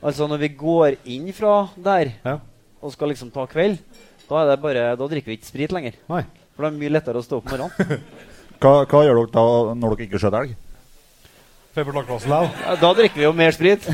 [0.02, 2.38] Altså når vi går inn fra der Ja.
[2.82, 3.76] og skal liksom ta kveld,
[4.26, 5.94] da, er det bare, da drikker vi ikke sprit lenger.
[6.10, 6.24] Nei.
[6.56, 8.02] For det er mye lettere å stå opp om morgenen.
[8.62, 9.44] Hva, hva gjør dere da
[9.78, 10.50] når dere ikke skjøter elg?
[10.50, 10.58] Får på slaktplassen likevel.
[10.58, 11.61] Ja,
[12.82, 13.86] Da drikker vi jo mer sprit.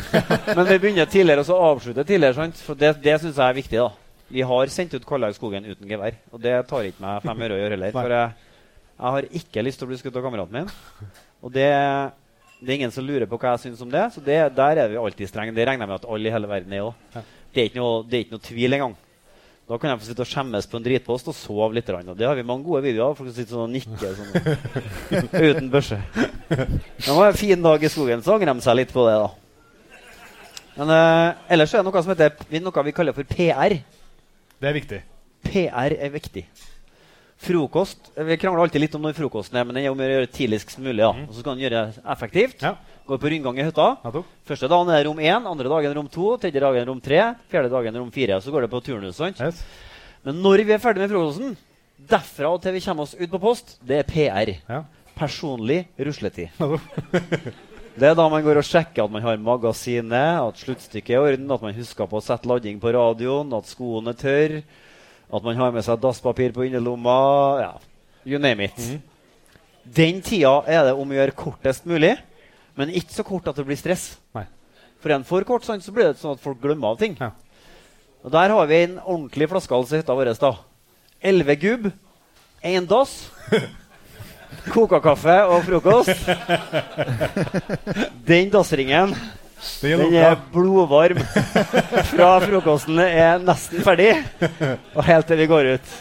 [0.56, 2.34] Men vi begynner tidligere, og så avslutter tidligere.
[2.34, 2.58] Sant?
[2.66, 3.78] For det, det syns jeg er viktig.
[3.78, 3.88] da
[4.34, 6.16] Vi har sendt ut Kalle i skogen uten gevær.
[6.34, 7.94] Og det tar ikke meg fem øre å gjøre heller.
[7.94, 8.32] For jeg,
[8.98, 10.72] jeg har ikke lyst til å bli skutt av kameraten min.
[11.46, 11.68] Og det,
[12.58, 14.04] det er ingen som lurer på hva jeg syns om det.
[14.16, 15.54] Så det, der er vi alltid strenge.
[15.54, 17.20] Det regner jeg med at alle i hele verden er òg.
[17.54, 18.98] Det, er ikke noe- det er ikke noe tvil engang.
[19.68, 21.90] Da kan jeg få sitte og skjemmes på en dritpost og sove litt.
[21.92, 23.18] Og det har vi mange gode videoer av.
[23.18, 25.98] Folk som sitter sånn og nikker sånn, uten børse.
[26.48, 29.28] Det var en fin dag i skogen, så angrer de seg litt på det, da.
[30.78, 33.76] Men eh, ellers er det noe som heter noe vi kaller for PR.
[34.56, 35.02] Det er viktig.
[35.50, 36.46] PR er viktig.
[37.38, 40.30] Frokost Vi krangler alltid litt om når frokosten er, men den er om å gjøre
[40.34, 41.04] tidligst mulig.
[41.04, 41.12] Ja.
[41.22, 42.64] Og så skal den gjøre det effektivt.
[42.66, 42.72] Ja.
[43.06, 43.86] Går på rundgang i hytta.
[44.48, 47.20] Første dagen er det rom én, andre dagen rom to, tredje dagen rom tre,
[47.52, 48.40] fjerde dagen rom fire.
[48.40, 49.22] Og så går det på turnus.
[49.22, 49.62] Yes.
[50.26, 51.54] Men når vi er ferdig med frokosten,
[52.10, 54.52] derfra og til vi kommer oss ut på post, det er PR.
[54.66, 54.82] Ja.
[55.18, 56.50] Personlig rusletid.
[57.98, 61.32] Det er da man går og sjekker at man har magasinet, at sluttstykket er i
[61.32, 64.54] orden, at man husker på å sette ladding på radioen, at skoene er tørr,
[65.28, 67.16] at man har med seg dasspapir på innerlomma.
[67.60, 67.72] Ja,
[68.24, 68.78] you name it.
[69.84, 72.14] Den tida er det om å gjøre kortest mulig,
[72.78, 74.12] men ikke så kort at det blir stress.
[74.36, 74.46] Nei.
[75.02, 77.16] For en for kort, sånn, så blir det sånn at folk glemmer av ting.
[77.20, 77.32] Ja.
[78.24, 80.32] Og der har vi en ordentlig flaskehals i hytta vår.
[80.40, 80.54] da.
[81.22, 81.90] Elleve gubb,
[82.62, 83.28] én dass,
[84.74, 86.28] kokakaffe og frokost.
[88.28, 89.14] Den dassringen
[89.82, 91.20] den er blodvarm
[92.12, 94.12] fra frokosten er nesten ferdig,
[94.94, 95.98] og helt til vi går ut.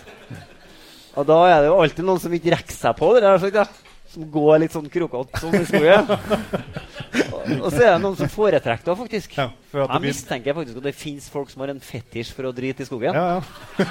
[1.17, 3.49] Og da er det jo alltid noen som ikke rekker seg på det der, så,
[3.49, 3.65] ja,
[4.13, 6.11] som går litt sånn krokete sånn i skogen.
[7.57, 9.37] Og, så er det noen som foretrekker det, faktisk.
[9.39, 12.33] Ja, for at det Jeg mistenker faktisk at det fins folk som har en fetisj
[12.37, 13.17] for å drite i skogen.
[13.17, 13.87] Ja, ja.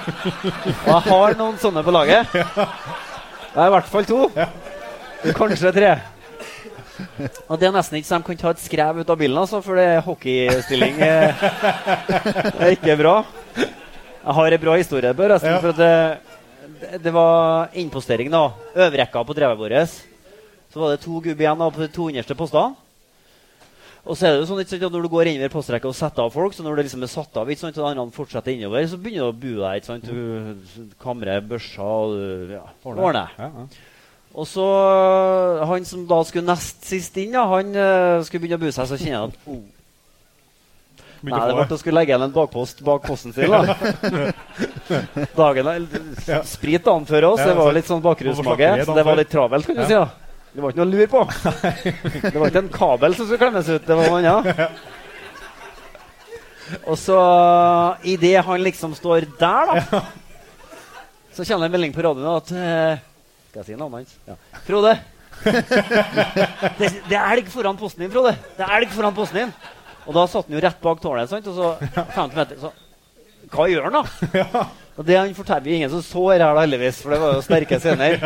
[0.85, 2.31] Og jeg har noen sånne på laget.
[2.37, 4.21] Det er i hvert fall to.
[5.37, 5.93] Kanskje tre.
[7.51, 9.61] Og det er nesten ikke så de kan ta et skrev ut av bilen, altså,
[9.64, 11.01] for det er hockeystilling.
[11.03, 11.44] eh,
[12.57, 13.16] Det er ikke bra.
[13.57, 15.53] Jeg har en bra historie på resten.
[15.55, 15.61] Ja.
[15.62, 15.92] For det,
[16.80, 18.49] det, det var innpostering, da.
[18.86, 19.94] Øvrekka på drevet vårt.
[20.72, 22.74] Så var det to gubb igjen da, på de to underste postene.
[24.07, 26.34] Og så er det jo sånn sant, Når du går innover postrekka og setter av
[26.34, 28.99] folk, så når det liksom er satt av, ikke sant, og andre fortsetter innover, så
[29.03, 29.80] begynner du å bue deg.
[29.80, 33.32] ikke sant, Du kamrer børsa og ja, ordner.
[33.40, 33.66] Ja, ja.
[34.37, 34.66] Og så
[35.64, 38.91] Han som da skulle nest sist inn, ja, han uh, skulle begynne å bue seg,
[38.91, 39.64] så kjenner jeg at oh.
[41.26, 43.51] Nei, det ble å skulle legge igjen en bakpost bak posten sin.
[43.51, 43.74] da.
[45.41, 45.70] Dagen,
[46.28, 46.43] Ja.
[46.47, 48.68] Sprit før oss, det var litt sånn bakrusmage.
[48.84, 49.97] Så det var litt travelt, kan du si.
[49.97, 50.05] da.
[50.53, 51.20] Det var ikke noe å lure på.
[52.32, 53.89] Det var ikke en kabel som skulle klemmes ut.
[53.89, 54.78] Det var noe annet.
[56.87, 57.18] Og så,
[58.09, 60.01] idet han liksom står der, da,
[61.37, 63.05] så kommer det en melding på radioen at eh,
[63.57, 64.17] Skal jeg si navnet hans?
[64.29, 64.35] Ja.
[64.67, 64.91] Frode.
[66.77, 68.35] Det, det er elg foran posten din, Frode.
[68.57, 69.53] Det er elg foran posten din.
[70.05, 71.31] Og da satt han jo rett bak tårnet.
[71.31, 71.47] Sant?
[71.49, 71.71] Og så
[72.13, 72.73] 50 meter så,
[73.55, 74.67] Hva gjør han, da?
[74.97, 77.79] Og det han forteller Ingen som så her, da, heldigvis, for det var jo sterke
[77.81, 78.19] scener.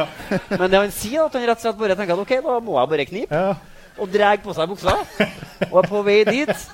[0.51, 2.57] Men det han sier, er at han rett og slett bare tenker at ok, da
[2.67, 3.45] må jeg bare knipe.
[4.03, 4.97] Og drar på seg buksa.
[5.69, 6.67] Og er på vei dit.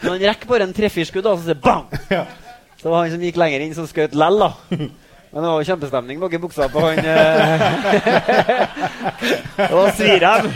[0.00, 1.86] Men han rekker bare en tre-fire skudd, og så sier bang!
[2.74, 4.50] Så det var han som gikk lenger inn, som skjøt lell, da.
[5.32, 7.62] Men det var jo kjempestemning bak i buksa på han eh.
[9.56, 10.50] Det var svirem.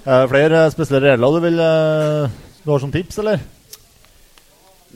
[0.00, 3.38] Er det flere spesielle regler du vil eh, Du har som tips, eller?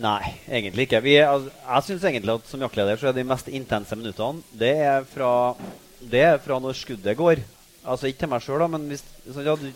[0.02, 1.04] Nei, egentlig ikke.
[1.04, 4.74] Vi altså, jeg syns egentlig at som jaktleder så er de mest intense minuttene Det
[4.74, 5.54] er fra,
[6.02, 7.46] det er fra når skuddet går.
[7.86, 9.70] Altså ikke til meg sjøl, men hvis sånn, ja, du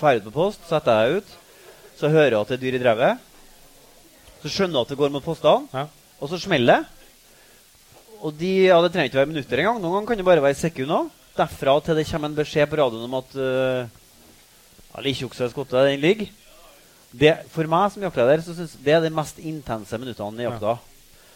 [0.00, 1.36] drar ut på post, setter jeg ut,
[1.98, 3.28] så hører jeg at det er dyr i drevet.
[4.42, 5.86] Så skjønner jeg at det går mot postene,
[6.18, 6.98] og så smeller det.
[8.22, 9.80] Og de, ja, Det trenger ikke være minutter engang.
[9.82, 11.10] Noen ganger kan det bare være sekunder.
[11.34, 13.88] Derfra til det kommer en beskjed på radioen om at uh,
[14.92, 16.30] ja, skotte, skottet, den ligger.
[17.12, 20.76] Det, for meg som jaktleder så synes det er de mest intense minuttene i jakta.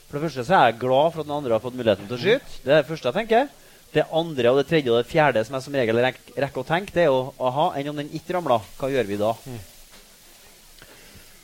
[0.07, 2.17] For det første så er jeg glad for at den andre har fått muligheten til
[2.17, 2.61] å skyte.
[2.63, 3.51] Det er det første jeg tenker.
[3.95, 6.66] Det andre og det tredje og det fjerde som jeg som regel rek rekker å
[6.68, 9.32] tenke, det er jo aha, enn om den ikke ramler, hva gjør vi da?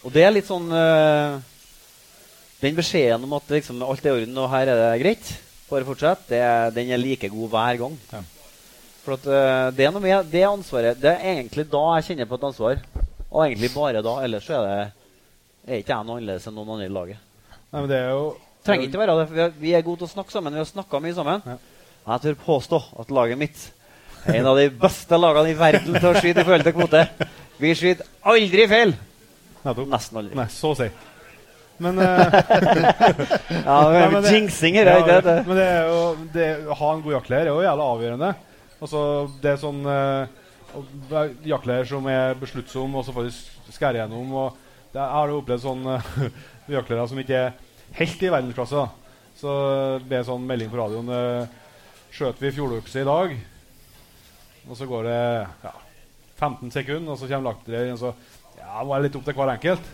[0.03, 1.39] Og det er litt sånn øh,
[2.61, 5.33] Den beskjeden om at liksom, alt er i orden og her er det greit,
[5.71, 6.43] bare fortsett, det,
[6.77, 7.97] den er like god hver gang.
[9.03, 12.29] For at, øh, det er noe med det ansvaret Det er egentlig da jeg kjenner
[12.31, 12.83] på et ansvar.
[13.33, 14.13] Og egentlig bare da.
[14.23, 17.19] Ellers så er det er ikke jeg noe annerledes enn noen andre i laget.
[17.73, 18.25] Nei, men det er jo
[18.63, 19.27] Trenger ikke være det.
[19.27, 20.55] for Vi er, vi er gode til å snakke sammen.
[20.55, 21.43] Vi har snakka mye sammen.
[22.03, 23.69] Og jeg tør påstå at laget mitt
[24.27, 27.03] er en av de beste lagene i verden til å skyte i forhold til kvote.
[27.63, 28.95] Vi skyter aldri feil.
[29.63, 30.37] Nesten aldri.
[30.39, 30.89] Nei, så å si.
[31.83, 32.07] Men uh,
[33.67, 35.37] Ja, det Nei, men jinxing her, ja, ikke det?
[35.49, 36.03] Men det er jo
[36.35, 38.31] det, å ha en god jaktleder er jo jævla avgjørende.
[38.83, 39.03] Altså,
[39.43, 40.43] det er sånn uh,
[40.73, 44.35] å jaktleder som er besluttsom og så faktisk skærer gjennom.
[44.43, 44.59] Og
[44.93, 46.29] det, jeg har jo opplevd sånn uh,
[46.71, 47.55] jaktledere som ikke er
[47.99, 48.83] helt i verdensklasse.
[48.83, 49.29] da.
[49.39, 49.53] Så
[50.05, 51.62] blir er sånn melding på radioen eh,
[52.13, 53.31] Skjøt vi fjordokse i dag?
[54.69, 55.21] Og så går det
[55.65, 55.71] ja,
[56.37, 58.13] 15 sekunder, og så kommer lakteren, så
[58.59, 59.87] Ja, det må være litt opp til hver enkelt.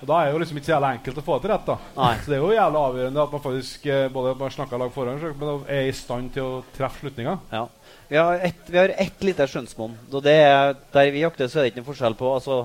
[0.00, 1.66] Og Da er det jo liksom ikke så jævla enkelt å få det til rett.
[1.66, 2.14] da Nei.
[2.22, 5.20] Så det er jo jævla avgjørende at man faktisk eh, både man snakker lag foran
[5.20, 7.38] men er i stand til å treffe slutninga.
[7.52, 7.66] Ja.
[8.08, 9.96] Vi har ett, et har lite skjønnsmonn.
[10.08, 12.60] Det er, der vi jakter, så er det ikke noe forskjell på altså,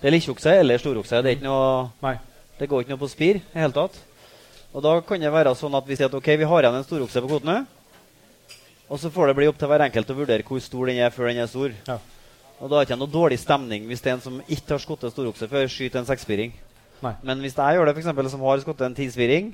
[0.00, 1.22] Det er lilleokse eller storokse.
[1.24, 2.20] Det, er
[2.58, 3.96] det går ikke noe på spir i hele tatt.
[4.72, 6.84] Og da kan det være sånn at vi sier at ok, vi har igjen en
[6.84, 7.62] storokse på kvoten nå.
[8.92, 11.14] Og så får det bli opp til hver enkelt å vurdere hvor stor den er
[11.14, 11.72] før den er stor.
[12.60, 14.82] Og da er det ikke noe dårlig stemning hvis det er en som ikke har
[14.84, 16.52] skutt storokse før, skyter en sekspiring.
[17.02, 17.14] Nei.
[17.26, 19.50] Men hvis jeg gjør det, eksempel, som har skutt en tispiring,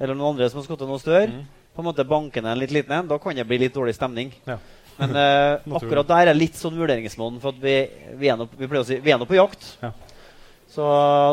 [0.00, 1.44] eller noen andre som har skutt noe større, Mm.
[1.76, 3.94] på en måte banker ned en litt liten en, da kan det bli litt dårlig
[3.94, 4.32] stemning.
[4.48, 4.56] Ja.
[4.98, 7.76] Men eh, akkurat der er litt sånn vurderingsmåten, for vi,
[8.18, 8.48] vi, er nå,
[8.82, 9.76] si på jakt.
[9.82, 9.92] Ja.
[10.68, 10.84] Så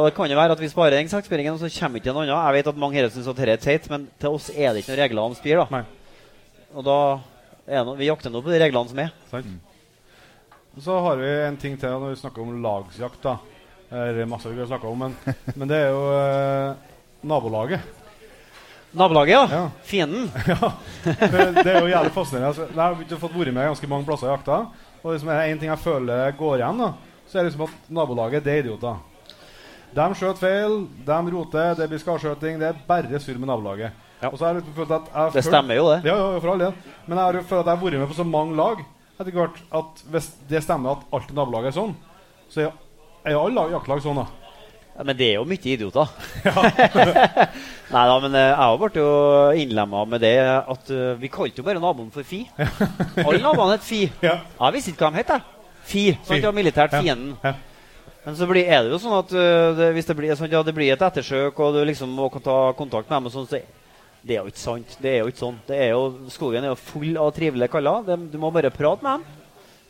[0.05, 2.35] det kan jo være at vi sparer den sekspiringen, og så kommer ikke en annen.
[2.35, 4.93] Jeg vet at mange her syns dette er teit, men til oss er det ikke
[4.93, 5.63] noen regler om spir.
[5.65, 5.81] da.
[6.75, 6.99] Og da
[7.65, 9.11] noe, Vi jakter nå på de reglene som er.
[9.31, 9.73] Sant?
[10.83, 13.21] Så har vi en ting til når vi snakker om lagsjakt.
[13.23, 13.37] da
[13.89, 15.15] Det er masse vi kan snakke om, men,
[15.59, 16.91] men det er jo eh,
[17.23, 17.93] nabolaget.
[18.95, 19.63] Nabolaget, ja.
[19.83, 20.29] Fienden.
[20.51, 20.71] ja.
[21.03, 22.51] Det, det er jo jævlig fascinerende.
[22.51, 24.61] Altså, jeg har ikke fått vært med ganske mange plasser i jakta.
[25.01, 26.93] Og liksom er en ting jeg føler går igjen, da,
[27.27, 29.03] så er det liksom at nabolaget det er idioter.
[29.95, 34.04] De skjøt feil, de roter, det blir skarskjøting, Det er bare surr med nabolaget.
[34.23, 35.99] Og så har jeg følt at jeg Det følt- stemmer jo, det.
[36.07, 36.73] Ja, ja, for all del.
[37.07, 38.79] Men jeg har jo følt at jeg har vært med på så mange lag
[39.19, 41.93] etter hvert at hvis det stemmer at alt i nabolaget er sånn,
[42.51, 42.71] så er,
[43.25, 44.25] er jo alle jaktlag sånn, da.
[44.97, 46.07] Ja, men det er jo mye idioter.
[47.95, 49.09] Nei da, men eh, jeg ble jo
[49.61, 52.41] innlemma med det at uh, vi kalte jo bare naboen for Fi.
[52.57, 54.01] Alle naboene het Fi.
[54.23, 55.33] Jeg visste ikke hva de het.
[55.35, 55.41] jeg.
[55.85, 56.03] Fi.
[56.23, 56.39] Sant?
[56.41, 57.01] Det var militært Ja.
[57.03, 57.35] fienden.
[58.25, 60.63] Men så blir, er det jo sånn at uh, det, hvis det blir, sånn, ja,
[60.65, 63.59] det blir et ettersøk, og du liksom må ta kontakt med dem, og sånn, så
[64.25, 64.97] det er jo ikke sant.
[65.01, 65.57] Det er jo ikke sånn.
[65.67, 68.15] Det er jo, skogen er jo full av trivelige kaller.
[68.31, 69.43] Du må bare prate med dem,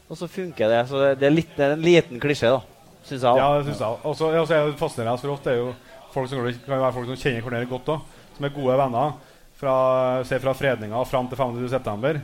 [0.10, 0.82] og så funker det.
[0.90, 2.60] Så det, det, er, litt, det er en liten klisjé, da.
[3.06, 3.40] Syns jeg.
[3.40, 4.02] Ja, det synes jeg.
[4.04, 5.72] Og så ja, er det fascinerende, for ofte er jo
[6.12, 9.16] folk som kan være folk som kjenner hverandre godt òg, som er gode venner.
[9.56, 9.76] Fra,
[10.28, 11.70] se fra fredninga fram til 25.
[11.72, 12.20] september.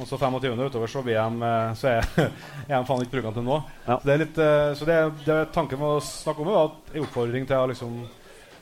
[0.00, 0.54] Og så 25.
[0.64, 2.06] utover så blir de eh, Så er,
[2.70, 3.58] er de faen ikke brukende til nå.
[3.84, 6.94] Så det er litt eh, Så det, det tanken med å snakke om det, at
[6.94, 7.98] en oppfordring til å liksom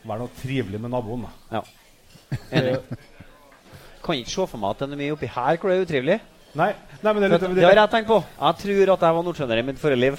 [0.08, 1.28] være noe trivelig med naboen.
[1.28, 1.60] Da.
[1.60, 1.62] Ja.
[2.52, 2.74] Enig.
[4.04, 6.18] Kan ikke se for meg at den er mye oppi her hvor det er utrivelig.
[6.56, 6.70] Nei,
[7.04, 8.18] nei men det er litt Vet det har jeg tenkt på.
[8.40, 10.16] Jeg tror at jeg var nordtrønder i mitt forrige liv.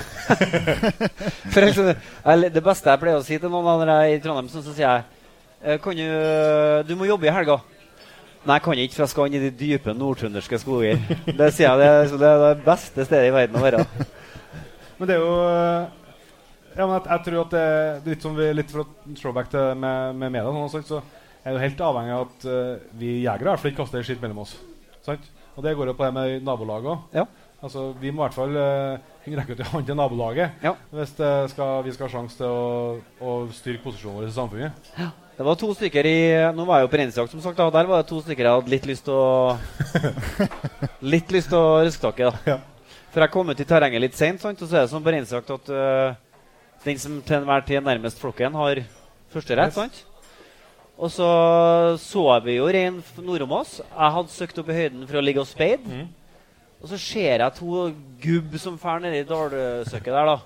[1.53, 4.51] For eksempel, det beste jeg pleier å si til noen når jeg er i Trondheim,
[4.51, 5.03] så, så sier jeg
[5.63, 6.05] eh, kan du,
[6.87, 7.57] du må jobbe i helga.
[8.45, 11.01] Nei, jeg kan ikke, for jeg skal inn i de dype nordtrønderske skoger.
[11.25, 13.83] Det sier jeg, det, er- det er det beste stedet i verden å være.
[14.99, 15.99] Men det er jo øh,
[16.75, 17.61] ja, men jeg, jeg tror at det,
[18.05, 20.99] det er litt, som vi, litt for å throwback til med, med media, sånn, så
[21.49, 24.23] er jo helt avhengig av at uh, vi jegere i hvert fall ikke kaster skitt
[24.23, 24.55] mellom oss.
[25.05, 25.25] Sant?
[25.57, 27.07] Og det går jo på det med nabolaget.
[27.17, 27.25] Ja.
[27.59, 30.71] Altså, vi må i hvert fall uh, rekke ut en hånd til nabolaget Ja.
[30.95, 32.69] hvis det skal, vi skal ha sjanse til å,
[33.19, 34.87] å styrke posisjonen vår i samfunnet.
[35.39, 36.15] Det var to stykker i
[36.55, 37.59] Nå var jeg jo på reinsjakt, som sagt.
[37.59, 37.69] Da.
[37.71, 39.55] Der var det to stykker jeg hadde litt lyst til å
[41.13, 42.27] Litt lyst til å røske tak i.
[42.27, 42.57] da.
[43.13, 45.53] For jeg kom ut i terrenget litt seint, og så er det som på reinsjakt
[45.55, 46.17] at uh,
[46.85, 48.83] den som til enhver tid er nærmest flokken, har
[49.33, 49.71] førsterett.
[49.71, 49.79] Yes.
[49.79, 50.03] sant?
[50.99, 51.27] Og så
[52.03, 53.77] så vi jo rein nordom oss.
[53.79, 55.85] Jeg hadde søkt opp i høyden for å ligge og speide.
[56.79, 57.89] Og så ser jeg to
[58.23, 60.37] gubb som drar nedi dalsøkket der, da.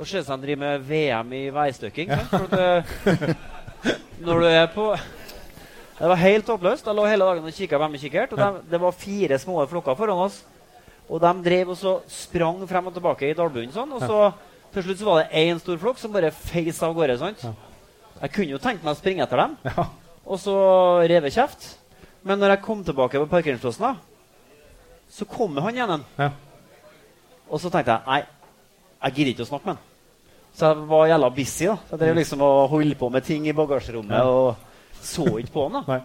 [0.00, 2.10] Og ser ut som de driver med VM i veistøkking.
[2.16, 3.34] at, øh,
[4.24, 4.96] når du er på
[6.00, 6.86] Det var helt håpløst.
[6.86, 8.32] Jeg lå hele dagen og kikka på kikkert.
[8.32, 10.44] Og de, det var fire små flokker foran oss.
[11.10, 13.92] Og de drev og så sprang frem og tilbake i dalbunnen sånn.
[13.92, 14.32] Og så
[14.72, 17.18] til slutt så var det én stor flokk som bare feis av gårde.
[17.18, 17.44] sant?
[18.20, 19.54] Jeg kunne jo tenkt meg å springe etter dem
[20.30, 20.54] og så
[21.08, 21.64] reve kjeft.
[22.22, 23.94] Men når jeg kom tilbake på parkeringsplassen, da,
[25.10, 26.04] så kom han igjen.
[26.20, 26.28] Ja.
[27.50, 28.20] Og så tenkte jeg nei,
[29.00, 29.86] jeg gidder ikke å snakke med han.
[30.54, 31.66] Så jeg var jævla busy.
[31.70, 31.76] da.
[31.88, 34.24] Så Jeg drev liksom og holdt på med ting i bagasjerommet Ja.
[34.28, 35.80] og så ikke på han.
[35.80, 35.82] da.
[35.96, 36.00] Nei.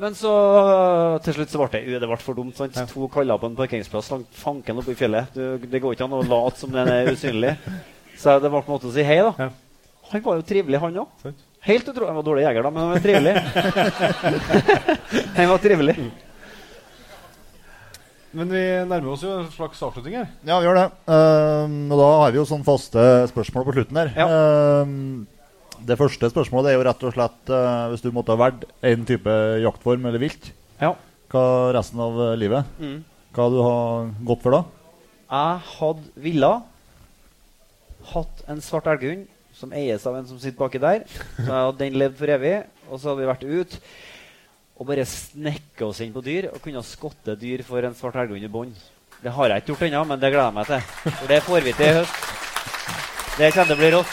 [0.00, 0.30] Men så
[1.22, 2.56] til slutt så ble det, det ble for dumt.
[2.56, 2.78] sant?
[2.94, 5.28] To kaller på en parkeringsplass langt fanken oppe i fjellet.
[5.36, 7.52] Du, det går ikke an å late som den er usynlig.
[8.20, 9.34] Så det ble på en måte å si hei, da.
[9.36, 9.50] Ja.
[10.10, 11.32] Han var jo trivelig, han òg.
[11.66, 12.08] Helt utrolig.
[12.08, 13.34] Han var dårlig jeger, da, men han var trivelig.
[15.36, 15.96] han var trivelig.
[18.30, 20.28] Men vi nærmer oss jo en slags avslutning her.
[20.46, 20.86] Ja, vi gjør det.
[21.10, 24.12] Um, og da har vi jo sånn faste spørsmål på slutten her.
[24.22, 25.00] Ehm,
[25.86, 29.06] det første spørsmålet er jo rett og slett uh, hvis du måtte ha valgt en
[29.08, 29.34] type
[29.64, 30.92] jaktform eller vilt, Ja.
[31.32, 31.44] hva
[31.74, 33.00] resten av livet, Mm.
[33.34, 34.62] hva du har gått for da?
[35.30, 36.52] Jeg hadde villa
[38.14, 39.26] hatt en svart elghund
[39.60, 41.04] som eies av en som sitter baki der.
[41.36, 42.54] Så hadde den levd for evig.
[42.88, 43.76] Og så hadde vi vært ut
[44.80, 48.46] og bare snekka oss inn på dyr og kunne skotte dyr for en svart elghund
[48.46, 48.78] i bånd.
[49.20, 50.80] Det har jeg ikke gjort ennå, men det gleder jeg meg til.
[51.18, 52.14] For det får vi til i høst.
[53.36, 54.12] Det kommer til å bli rått.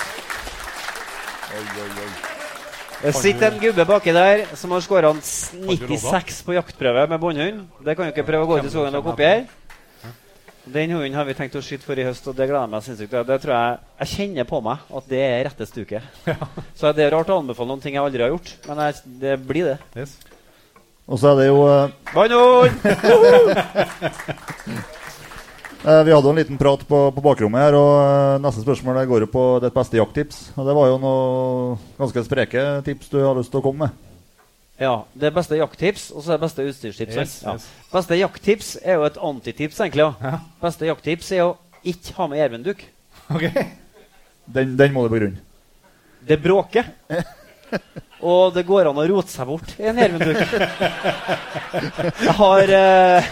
[2.97, 7.63] Det sitter en gubbe baki der som har skåra 96 på jaktprøve med båndhund.
[7.85, 9.47] Det kan jo ikke prøve å gå ut i skogen og kopiere.
[10.74, 12.84] Den hunden har vi tenkt å skyte for i høst, og det gleder jeg meg
[12.86, 13.24] sinnssykt til.
[13.28, 16.01] Det tror jeg Jeg kjenner på meg at det er rette stuket.
[16.78, 19.38] Så det er rart å anbefale noen ting jeg aldri har gjort, men jeg, det
[19.47, 19.78] blir det.
[21.07, 21.59] Og så er det jo
[22.13, 22.74] Vannhund!
[25.88, 29.05] Eh, vi hadde en liten prat på, på bakrommet her, og eh, neste spørsmål det
[29.07, 30.39] går jo på ditt beste jakttips.
[30.57, 34.06] Og det var jo noe ganske spreke tips du har lyst til å komme med.
[34.78, 34.93] Ja.
[35.17, 37.15] Det er beste jakttips, og så er det beste utstyrstips.
[37.17, 37.38] Yes.
[37.45, 37.55] Ja.
[37.93, 40.05] Beste jakttips er jo et antitips, egentlig.
[40.21, 40.36] Ja.
[40.61, 41.55] Beste jakttips er å
[41.88, 42.84] ikke ha med jervenduk.
[44.47, 45.41] Den, den må du begrunne.
[46.28, 46.86] Det bråker.
[48.23, 50.39] Og det går an å rote seg bort i en ervenduk.
[52.23, 53.28] Jeg har eh,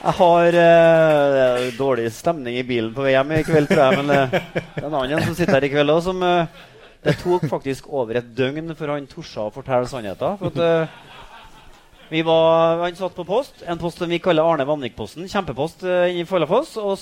[0.00, 3.98] Jeg har eh, dårlig stemning i bilen på vei hjem i kveld, tror jeg.
[4.00, 6.62] Men eh, det er en annen som sitter her i kveld òg, som eh,
[7.04, 10.36] Det tok faktisk over et døgn før han torde å fortelle sannheten.
[10.40, 15.28] For at uh, var, Han satt på post, en post som vi kaller Arne Vanvik-posten.
[15.30, 16.76] Kjempepost uh, i Follafoss.
[16.80, 16.98] Og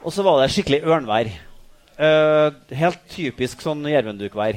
[0.00, 1.28] og så var det skikkelig ørnvær.
[2.00, 4.56] Uh, helt typisk sånn Jervenduk-vær.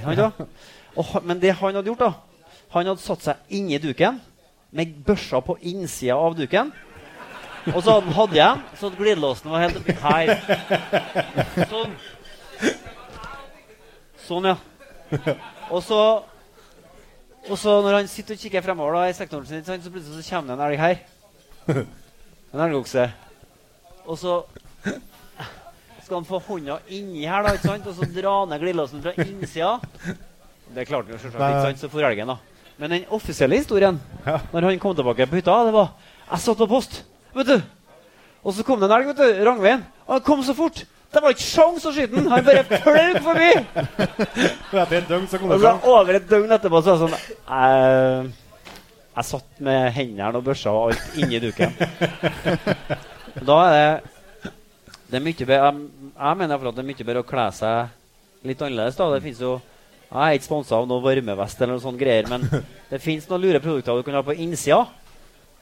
[1.27, 2.13] Men det han hadde gjort, da
[2.73, 4.21] Han hadde satt seg inni duken
[4.73, 6.71] med børsa på innsida av duken.
[7.73, 10.31] Og så hadde igjen, så glidelåsen var helt oppi her.
[11.69, 11.93] Sånn.
[14.27, 14.57] Sånn, ja.
[15.73, 15.99] Og så
[17.43, 20.35] og så når han sitter og kikker fremover da, i sektoren sin, så plutselig så
[20.37, 21.01] kommer det en elg her.
[22.53, 23.03] En elgokse.
[24.05, 24.37] Og så
[26.03, 27.89] skal han få hånda inni her, da, ikke sant?
[27.89, 29.73] og så dra ned glidelåsen fra innsida.
[30.73, 31.83] Det klarte han jo selvsagt ikke, sant?
[31.83, 32.37] så for elgen, da.
[32.79, 33.99] Men den offisielle historien,
[34.53, 35.91] når han kom tilbake på hytta, det var
[36.29, 37.01] Jeg satt på post,
[37.35, 37.57] vet du.
[38.43, 39.43] Og så kom det en elg, vet du.
[39.49, 39.83] Rangveien.
[40.07, 40.85] Og han kom så fort.
[41.13, 42.29] Det var ikke sjans å skyte den!
[42.31, 43.49] Han bare flaug forbi!
[44.73, 45.83] Etter et døgn så kom det fram.
[45.91, 48.31] over et døgn etterpå så var det sånn Jeg,
[49.13, 51.75] jeg satt med hendene og børsa og alt inni duken.
[53.45, 54.49] Da er det
[55.11, 55.85] Det er mye bedre Jeg,
[56.17, 58.97] jeg mener at det er mye bedre å kle seg litt annerledes.
[58.97, 59.53] da Det finnes jo
[60.09, 62.49] Jeg er ikke sponsa av noe varmevest eller noe sånt greier, men
[62.91, 64.81] det fins noen lure produkter du kan ha på innsida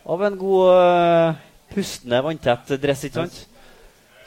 [0.02, 1.36] av en god uh,
[1.72, 3.04] pustende, vanntett dress.
[3.06, 3.38] ikke sant?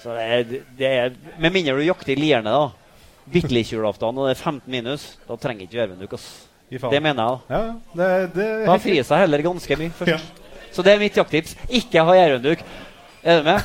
[0.05, 0.43] Så det er,
[0.77, 2.67] det er Med mindre du jakter i lierne, da.
[3.33, 6.13] Bitlekjulaften og det er 15 minus, da trenger ikke Gjermunduk.
[6.19, 6.27] ass.
[6.69, 7.39] Det mener jeg.
[7.49, 7.55] da.
[7.55, 7.75] Ja, ja.
[7.97, 10.43] det, det Da frir seg heller ganske mye først.
[10.75, 11.55] Så det er mitt jakttips.
[11.71, 12.65] Ikke ha Gjermunduk.
[13.25, 13.61] Er du med?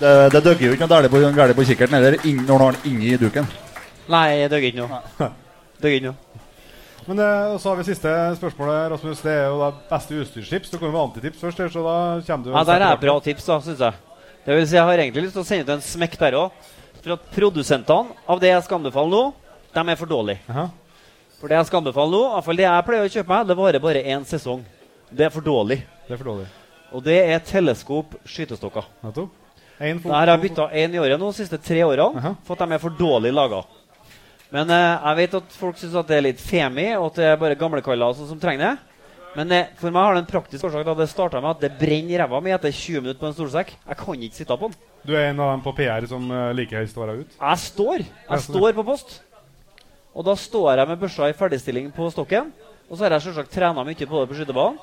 [0.00, 1.18] Det, det døgger jo ikke noe dårlig på,
[1.58, 3.44] på kikkerten heller når du har den inni duken.
[4.08, 5.28] Nei, jeg døgger ikke noe.
[5.82, 6.29] Døgger ikke noe.
[7.06, 9.22] Men eh, så har vi siste spørsmålet, Rasmus.
[9.24, 10.70] Det er jo da beste utstyrstips.
[10.72, 11.96] Du kommer med antitips først, så da
[12.26, 13.94] kommer du Ja, Der er bra tips, da, syns jeg.
[14.44, 16.68] Det vil si, Jeg har egentlig lyst til å sende ut en smekk der òg.
[17.00, 19.22] For at produsentene av det jeg skal anbefale nå,
[19.72, 20.42] de er for dårlige.
[20.52, 20.66] Aha.
[21.40, 23.46] For det jeg skal anbefale nå, i hvert fall det jeg pleier å kjøpe meg,
[23.48, 24.64] det varer bare én sesong.
[25.10, 25.80] Det er for dårlig.
[26.06, 26.48] Det er for dårlig.
[26.92, 28.84] Og det er teleskop skytestokker.
[29.06, 29.36] Nettopp.
[29.80, 32.76] Der har jeg bytta én i året nå de siste tre årene, for at de
[32.76, 33.62] er for dårlig laga.
[34.54, 37.40] Men eh, jeg vet at folk syns det er litt femi, og at det er
[37.40, 38.90] bare gamlekaller sånn som trenger det.
[39.38, 40.84] Men eh, for meg har det en praktisk årsak.
[40.86, 43.36] da Det starta med at det brenner i ræva mi etter 20 minutter på en
[43.36, 43.74] stolsekk.
[43.86, 44.78] Jeg kan ikke sitte på den.
[45.06, 47.36] Du er en av dem på PR som uh, like høyst å ut?
[47.38, 48.02] Jeg står.
[48.04, 49.20] Jeg står på post.
[50.10, 52.50] Og da står jeg med børsa i ferdigstilling på stokken.
[52.90, 54.80] Og så har jeg selvsagt trena mye på det på skytebanen.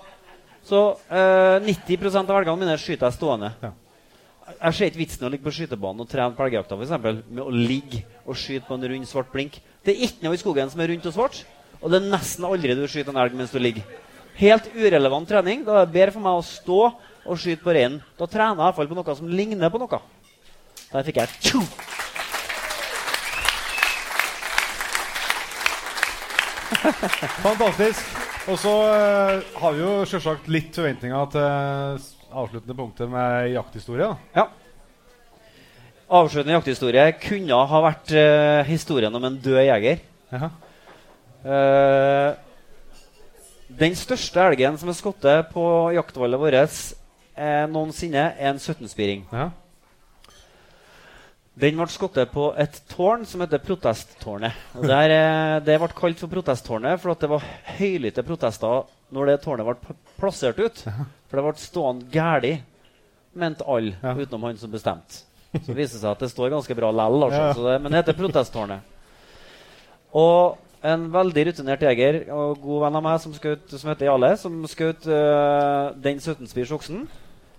[0.67, 0.79] Så
[1.11, 3.51] eh, 90% av velgene mine skyter jeg stående.
[4.47, 7.51] Jeg ser ikke vitsen i å ligge på skytebanen og trene på elgjakta med å
[7.51, 9.57] ligge og skyte på en rund, svart blink.
[9.83, 11.41] Det er ikke noe i skogen som er rundt og svart.
[11.81, 13.83] Og det er nesten aldri du skyter en elg mens du ligger.
[14.39, 15.65] Helt urelevant trening.
[15.67, 16.79] Da er det bedre for meg å stå
[17.27, 17.99] og skyte på reinen.
[18.15, 19.99] Da trener jeg i hvert fall på noe som ligner på noe.
[20.93, 21.61] Der fikk jeg tjo!
[27.43, 28.15] Fantastisk.
[28.47, 34.09] Og så eh, har vi jo selvsagt litt forventninger til eh, avsluttende punktet med jakthistorie.
[34.35, 34.47] Ja.
[36.07, 40.03] Avsluttende jakthistorie kunne ha vært uh, historien om en død jeger.
[40.31, 40.51] Ja.
[41.47, 42.29] Uh,
[43.67, 45.63] den største elgen som er skutt på
[45.93, 46.55] jaktvallet vårt
[47.37, 49.25] eh, noensinne, er en 17-spiring.
[49.31, 49.49] Ja.
[51.57, 54.57] Den ble skutt på et tårn som heter Protesttårnet.
[54.77, 57.45] Der, eh, det ble kalt for Protesttårnet for det var
[57.77, 60.83] høylytte protester når det tårnet ble plassert ut.
[61.27, 62.53] For det ble stående gæli,
[63.37, 65.23] mente alle, utenom han som bestemte.
[65.57, 67.77] Så det viser seg at det står ganske bra lell, altså, Ja.
[67.81, 68.81] men det heter Protesttårnet.
[70.17, 70.57] Og
[70.87, 74.59] en veldig rutinert jeger og god venn av meg som, skjøt, som heter Jale, som
[74.69, 77.07] skjøt uh, den 17-spirs oksen,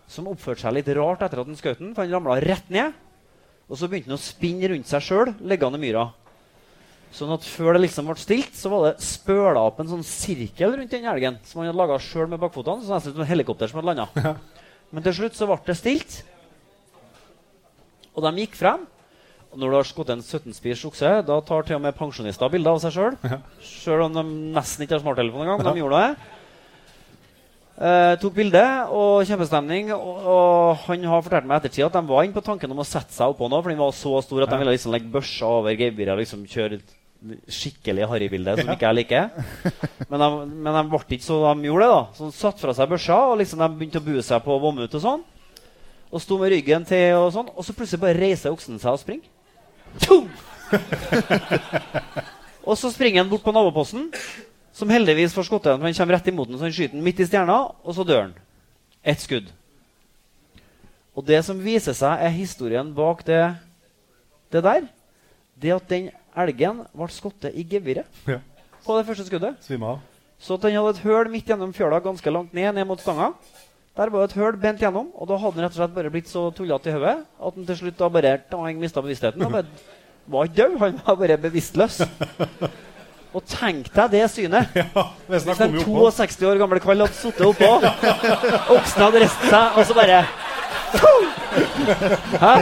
[0.09, 2.95] som oppførte seg litt rart etter at han skjøt den, for han ramla rett ned.
[3.69, 6.07] Og så begynte han å spinne rundt seg sjøl, liggende i myra.
[7.15, 10.77] Sånn at før det liksom ble stilt, så var det spøla opp en sånn sirkel
[10.77, 12.85] rundt den elgen som han hadde laga sjøl med bakfotene.
[12.85, 14.37] Så nesten som et helikopter som hadde landa.
[14.93, 16.21] Men til slutt så ble det stilt.
[18.15, 18.85] Og de gikk frem.
[19.49, 22.51] Og når du har skutt en 17 spirs okse, da tar til og med pensjonister
[22.53, 23.15] bilder av seg sjøl.
[23.65, 24.25] Sjøl om de
[24.57, 25.65] nesten ikke har smarttelefon engang.
[25.65, 26.35] De gjorde det.
[27.79, 29.93] Eh, tok bilde og kjempestemning.
[29.97, 32.87] Og, og han har fortalt meg ettertid at de var inne på tanken om å
[32.87, 35.53] sette seg oppå nå, for den var så stor at de ville liksom legge børsa
[35.61, 36.83] over gebyret og liksom kjøre
[37.51, 39.31] skikkelig harrybilde som ikke jeg liker.
[40.09, 41.91] Men de, men de ble ikke så de gjorde det.
[41.95, 44.59] da Så de satte fra seg børsa, og liksom de begynte å bue seg på
[44.63, 45.25] Vommut og sånn.
[46.09, 49.03] Og sto med ryggen til, og sånn Og så plutselig bare reiser oksen seg og
[49.03, 49.29] springer.
[52.69, 54.11] Og så springer han bort på naboposten,
[54.77, 57.23] som heldigvis får skutt den, han kommer rett imot den, så han skyter den midt
[57.25, 58.35] i stjerna, og så dør han.
[59.01, 59.49] Ett skudd.
[61.17, 63.41] Og det som viser seg, er historien bak det,
[64.53, 64.85] det der.
[65.59, 66.11] Det at den
[66.45, 68.39] elgen ble skutt i geviret Ja.
[68.87, 69.57] på det første skuddet.
[69.65, 69.99] Svima.
[70.39, 73.33] Så den hadde et høl midt gjennom fjøla, ganske langt ned, ned mot stanga.
[73.99, 76.11] Der var det et høl bent gjennom, og da hadde han rett og slett bare
[76.15, 79.43] blitt så tullete i hodet at han til slutt da bare dang, mista bevisstheten.
[79.43, 79.67] Han
[80.29, 82.03] var ikke død, han var bare bevisstløs.
[83.35, 84.71] Og tenk deg det synet.
[85.29, 86.15] Hvis Hvis han en kom jo oppå.
[86.23, 87.73] 62 år gammel kall hadde sittet oppå,
[88.79, 90.23] oksen hadde reist seg, og så bare
[92.39, 92.55] Hæ?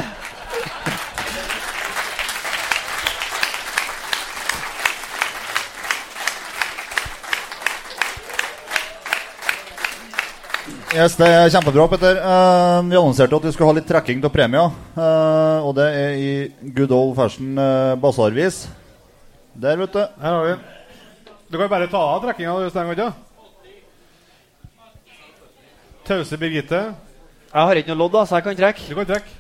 [10.97, 12.16] Yes, det er kjempebra, Petter.
[12.24, 14.70] Uh, vi annonserte at vi skulle ha litt trekking av premier.
[14.97, 16.31] Uh, og det er i
[16.73, 18.62] good old fashion uh, basarvis.
[19.52, 20.01] Der, vet du.
[20.23, 20.55] Her har vi.
[21.51, 22.56] Du kan jo bare ta av trekkinga.
[22.73, 23.10] Du ikke?
[26.09, 26.81] Tause Birgitte.
[27.52, 28.89] Jeg har ikke noe lodd, da, så jeg kan trekke.
[28.89, 29.39] Du kan trekke.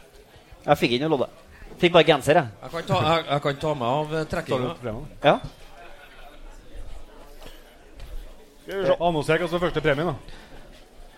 [0.66, 1.44] Jeg fikk ikke noe lodd.
[1.80, 2.56] Fikk bare genser, jeg.
[2.66, 4.98] Jeg kan ta, jeg, jeg kan ta meg av eh, trekkinga.
[5.24, 5.38] Ja.
[8.98, 10.44] Annonser hva som er første premien, da.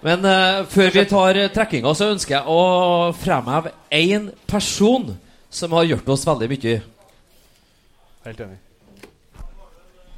[0.04, 5.10] Men uh, før vi tar eh, trekkinga, så ønsker jeg å fremheve én person
[5.50, 6.74] som har gjort oss veldig mye.
[8.28, 8.58] Helt enig.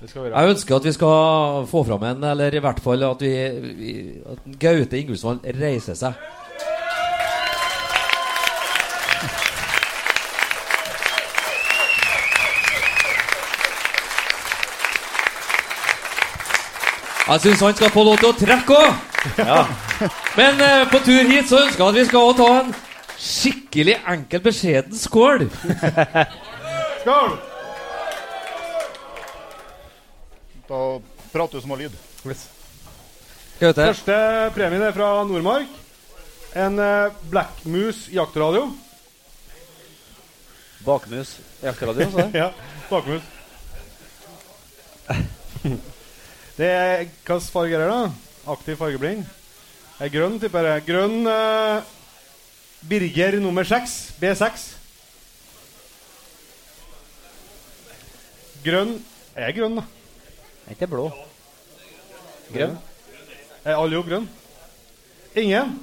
[0.00, 3.32] Jeg ønsker at vi skal få fram en, eller i hvert fall at, vi,
[3.76, 3.96] vi,
[4.32, 6.16] at Gaute Ingulfsvold reiser seg.
[17.30, 19.09] Jeg syns han skal få lov til å trekke òg.
[20.36, 22.70] Men eh, på tur hit så ønsker jeg at vi skal ta en
[23.20, 25.44] skikkelig enkel, beskjeden skål.
[27.02, 27.34] Skål!
[30.70, 30.80] Da
[31.32, 31.96] prater du som har lyd.
[33.60, 34.16] Første
[34.56, 35.68] premien er fra Nordmark.
[36.56, 38.70] En eh, Blackmus jaktradio.
[40.84, 41.36] Bakmus.
[41.60, 42.38] Jakteradio, sa du?
[42.40, 42.48] ja,
[42.88, 43.22] bakmus.
[46.56, 48.29] Det er Hvilken farge er det, da?
[48.48, 49.26] Aktiv fargeblind.
[50.00, 50.84] Er grønn, tipper jeg.
[50.86, 51.82] Grønn eh,
[52.88, 54.14] Birger nummer seks.
[54.20, 54.68] B6.
[58.64, 58.96] Grønn
[59.36, 59.84] Er grønn, da?
[60.66, 61.04] Er ikke blå?
[62.50, 62.74] Grønn?
[63.64, 64.26] Er alle jo grønn?
[65.38, 65.76] Ingen?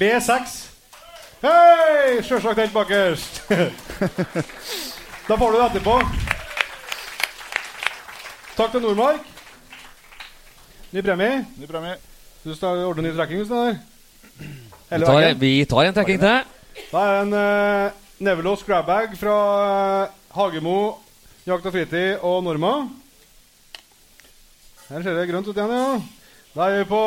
[0.00, 0.54] B6.
[1.42, 2.20] Hei!
[2.22, 3.42] Sjølsagt helt bakerst.
[5.28, 5.98] da får du det etterpå.
[8.56, 9.31] Takk til Nordmark.
[10.92, 11.44] Ny premie.
[11.56, 11.94] Ny premie.
[12.44, 13.38] Du skal ordne ny trekking?
[13.40, 13.76] hvis det er.
[14.92, 16.42] Vi tar, vi tar en trekking til.
[16.90, 17.92] Da er det en uh,
[18.22, 19.36] Nevelos grabbag fra
[20.04, 20.76] eh, Hagemo
[21.46, 22.72] Jakt og fritid og Norma.
[24.90, 25.96] Her ser det grønt ut igjen, ja.
[26.52, 27.02] Da er vi på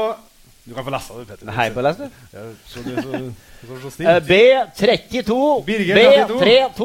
[0.66, 1.54] Du kan få lese det, Petter.
[1.54, 2.10] Hei på lese, du.
[2.34, 4.20] Så så, så, så Eh.
[4.34, 5.34] B32.
[5.66, 6.42] B-32!
[6.42, 6.84] B32.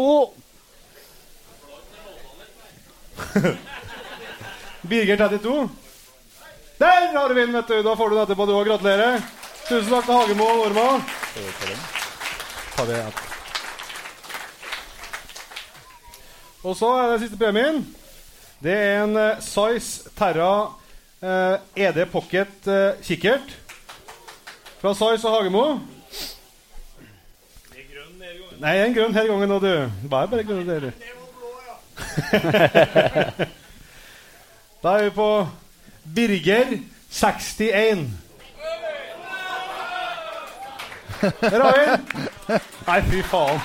[4.89, 5.69] Birger 32.
[6.81, 7.83] Der har du vinn, vet du.
[7.83, 8.65] Da får du den etterpå, du òg.
[8.65, 9.21] Gratulerer.
[9.69, 10.87] Tusen takk til Hagemo og Norma.
[12.73, 13.27] Ta det etterpå.
[16.65, 17.85] Og så er det siste premien.
[18.65, 23.57] Det er en uh, Size Terra uh, ED Pocket uh, kikkert.
[24.81, 25.65] Fra Size og Hagemo.
[28.61, 29.73] Nei, en grønn hele gangen nå, du.
[30.09, 30.97] Bare bare grønn dere.
[30.97, 31.77] Det var blå, ja.
[34.85, 35.33] da er vi på
[36.15, 36.79] Birger
[37.11, 38.09] 61.
[41.21, 41.87] Der har vi.
[42.87, 43.61] Nei, fy faen.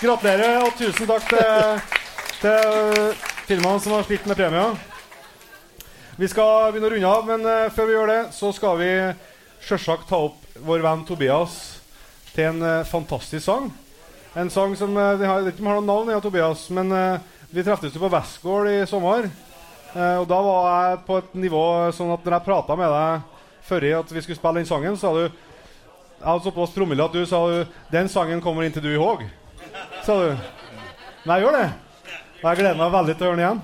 [0.00, 1.78] Gratulerer, og tusen takk til,
[2.42, 3.14] til
[3.46, 4.66] firmaene som har stilt med premie.
[6.18, 8.90] Vi skal begynne å runde av, men eh, før vi gjør det, så skal vi
[9.64, 11.56] sjølsagt ta opp vår venn Tobias
[12.34, 13.70] til en eh, fantastisk sang.
[14.34, 16.90] En sang som uh, har, ikke har noe navn, ja, Tobias, men
[17.54, 19.28] vi treftes jo på Westgård i sommer.
[19.94, 21.62] Eh, og da var jeg på et nivå
[21.94, 25.12] sånn at når jeg prata med deg før at vi skulle spille den sangen, sa
[25.14, 28.98] du Jeg hadde såpass promille at du sa du, 'Den sangen kommer inntil du i
[28.98, 29.28] håg'.
[30.02, 30.36] Sa du.
[31.26, 31.72] Nei, gjør det.
[32.42, 33.62] Og jeg gleder meg veldig til å høre den igjen.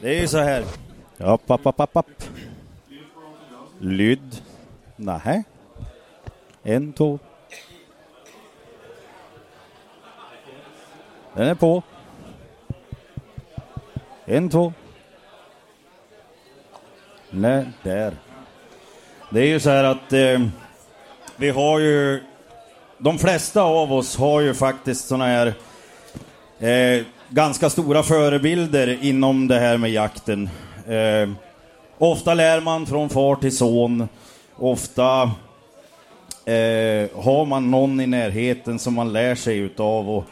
[0.00, 0.89] Det är ju så här.
[1.20, 2.10] Upp, opp, opp, opp, opp.
[3.78, 4.42] Lyd.
[4.96, 5.42] Nei.
[6.62, 7.18] En, to.
[11.34, 11.82] Den er på.
[14.24, 14.72] En, to.
[17.30, 18.14] Nej, där.
[19.30, 20.40] Det är ju så här att eh,
[21.36, 22.22] vi har ju...
[22.98, 25.54] De flesta av oss har ju faktiskt Sånne här
[26.58, 30.50] eh, ganska stora förebilder inom det här med jakten.
[30.88, 31.28] Eh,
[31.98, 34.08] ofta lär man från far till son.
[34.56, 35.22] Ofta
[36.44, 40.10] eh, har man någon i närheten som man lär sig utav.
[40.10, 40.24] Och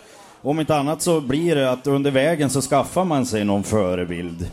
[0.43, 4.51] om inte annat så blir det att under vägen så skaffar man sig någon förebild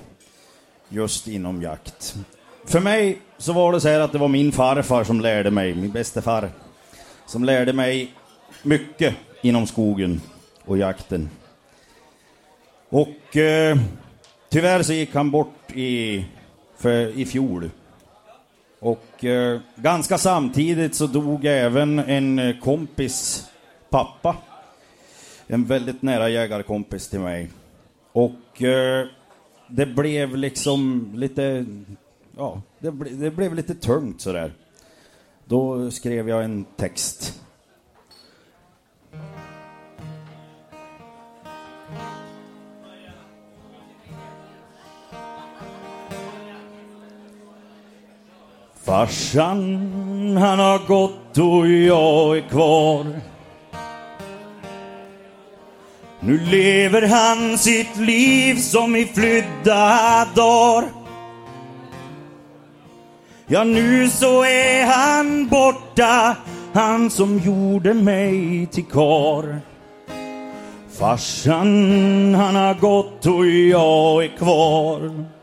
[0.90, 2.16] just inom jakt.
[2.66, 5.76] För mig så var det så här att det var min farfar som lärde mig,
[5.76, 6.50] min bäste far,
[7.26, 8.12] som lärde mig
[8.64, 10.22] mycket inom skogen
[10.66, 11.30] och jakten.
[12.90, 13.78] Och eh,
[14.56, 16.26] tyvärr så gick han bort i,
[16.78, 17.70] för, i fjol.
[18.80, 23.48] Och eh, ganska samtidigt så dog även en eh, kompis
[23.90, 24.36] pappa.
[25.48, 27.50] En väldigt nära jägarkompis till mig.
[28.12, 29.08] Och eh,
[29.68, 31.66] det blev liksom lite,
[32.38, 34.54] ja, det, ble, det blev lite tungt sådär.
[35.46, 37.42] Då skrev jag en text.
[48.86, 53.06] Farsan han har gått och jag är kvar
[56.20, 60.90] Nu lever han sitt liv som i flydda dagar.
[63.48, 66.38] Ja, nu så är han borta,
[66.74, 69.62] han som gjorde mig till kar.
[71.00, 75.35] Farsan, han har gått och jag är kvar.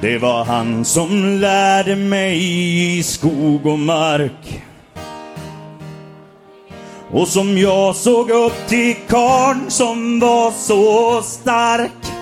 [0.00, 2.38] Det var han som lärde mig
[2.98, 4.62] i skog och mark.
[7.10, 12.12] Och som jag såg upp till karn som var så stark.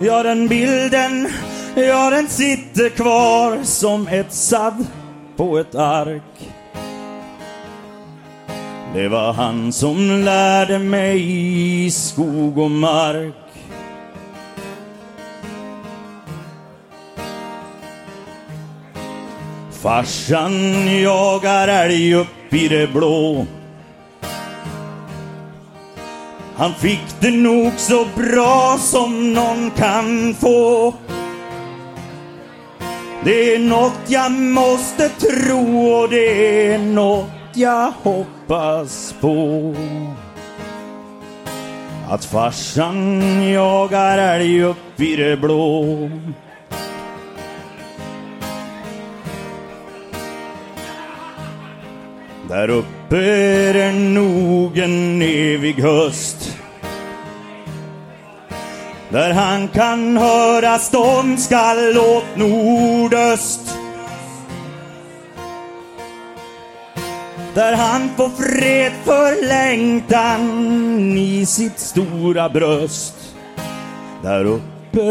[0.00, 1.28] Ja, den bilden,
[1.74, 4.86] ja, den sitter kvar som etsad
[5.36, 6.50] på ett ark.
[8.94, 11.24] Det var han som lärde mig
[11.86, 13.45] i skog och mark.
[19.86, 23.46] Farsan jagar älg upp i det blå.
[26.56, 30.94] Han fick det nog så bra som någon kan få.
[33.24, 39.74] Det är något jag måste tro och det är något jag hoppas på.
[42.08, 46.10] Att farsan jagar älg upp i det blå.
[52.56, 56.58] Där uppe är det nog en evig höst.
[59.10, 63.78] Där han kan höra stormskall åt nordöst.
[67.54, 73.34] Där han får fred för längtan i sitt stora bröst.
[74.22, 75.02] Där uppe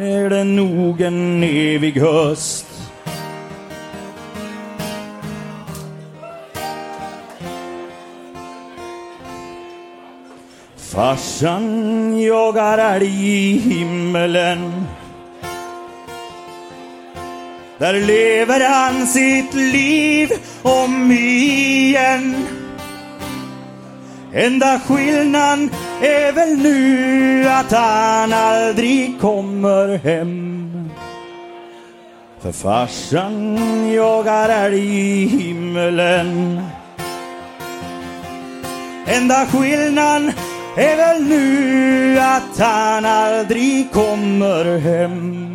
[0.00, 2.79] är det nog en evig höst.
[10.90, 14.86] Farsan jagar älg i himmelen.
[17.78, 20.30] Där lever han sitt liv
[20.62, 22.46] om igen.
[24.32, 25.70] Enda skillnaden
[26.02, 30.90] är väl nu att han aldrig kommer hem.
[32.40, 33.58] För farsan
[33.92, 36.60] jagar älg i himmelen.
[39.06, 40.32] Enda skillnaden
[40.80, 45.46] är väl nu att han aldrig kommer hem.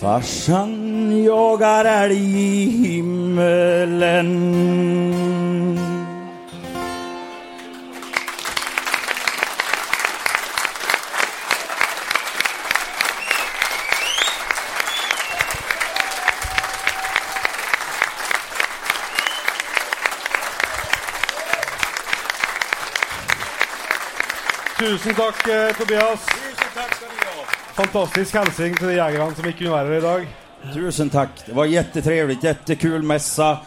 [0.00, 4.30] Farsan jagar älg i himmelen.
[24.84, 26.20] Tusen takk, eh, Tobias.
[27.74, 30.26] Fantastisk hilsen til de jegerne som ikke kunne være her i dag.
[30.74, 31.38] Tusen takk.
[31.46, 33.58] Det var jättetrevligt, jättekul mässa.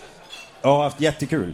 [0.62, 1.54] Jag har haft jättekul.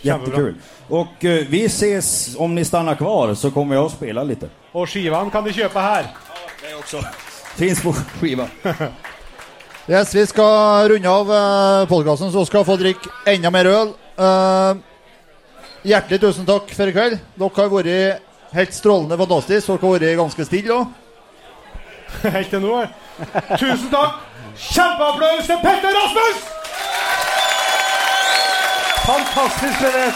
[0.00, 0.54] Jättekul.
[0.88, 4.48] Och eh, vi ses om ni stannar kvar så kommer jag att spela lite.
[4.72, 6.10] Og skivan kan de kjøpe her.
[6.62, 7.04] Det också.
[7.56, 8.48] Finns på skiva.
[9.88, 13.90] Yes, vi skal runde av uh, podkasten, så skal få drikke enda mer øl.
[14.16, 14.80] Uh,
[15.84, 17.18] hjertelig tusen takk for i kveld.
[17.36, 19.66] Dere har vært helt strålende fantastisk.
[19.66, 20.86] Dere har vært ganske stille òg.
[22.22, 22.82] Helt til nå.
[23.58, 24.20] Tusen takk.
[24.54, 26.44] Kjempeapplaus til Petter Rasmus!
[29.04, 30.14] Fantastisk levert.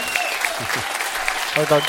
[1.55, 1.83] Takk, takk.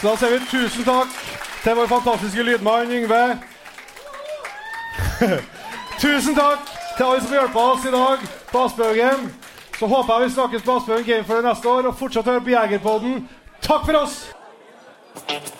[0.00, 1.18] Så da sier vi tusen takk
[1.64, 3.24] til vår fantastiske lydmann Yngve.
[6.00, 9.39] tusen takk til alle som hjelper oss i dag på Aspbøgen.
[9.80, 12.42] Så håper jeg vi snakkes på Aspbøgen Game for det neste år, og fortsatt hør
[12.44, 13.22] på Jegerpodden.
[13.64, 15.59] Takk for oss!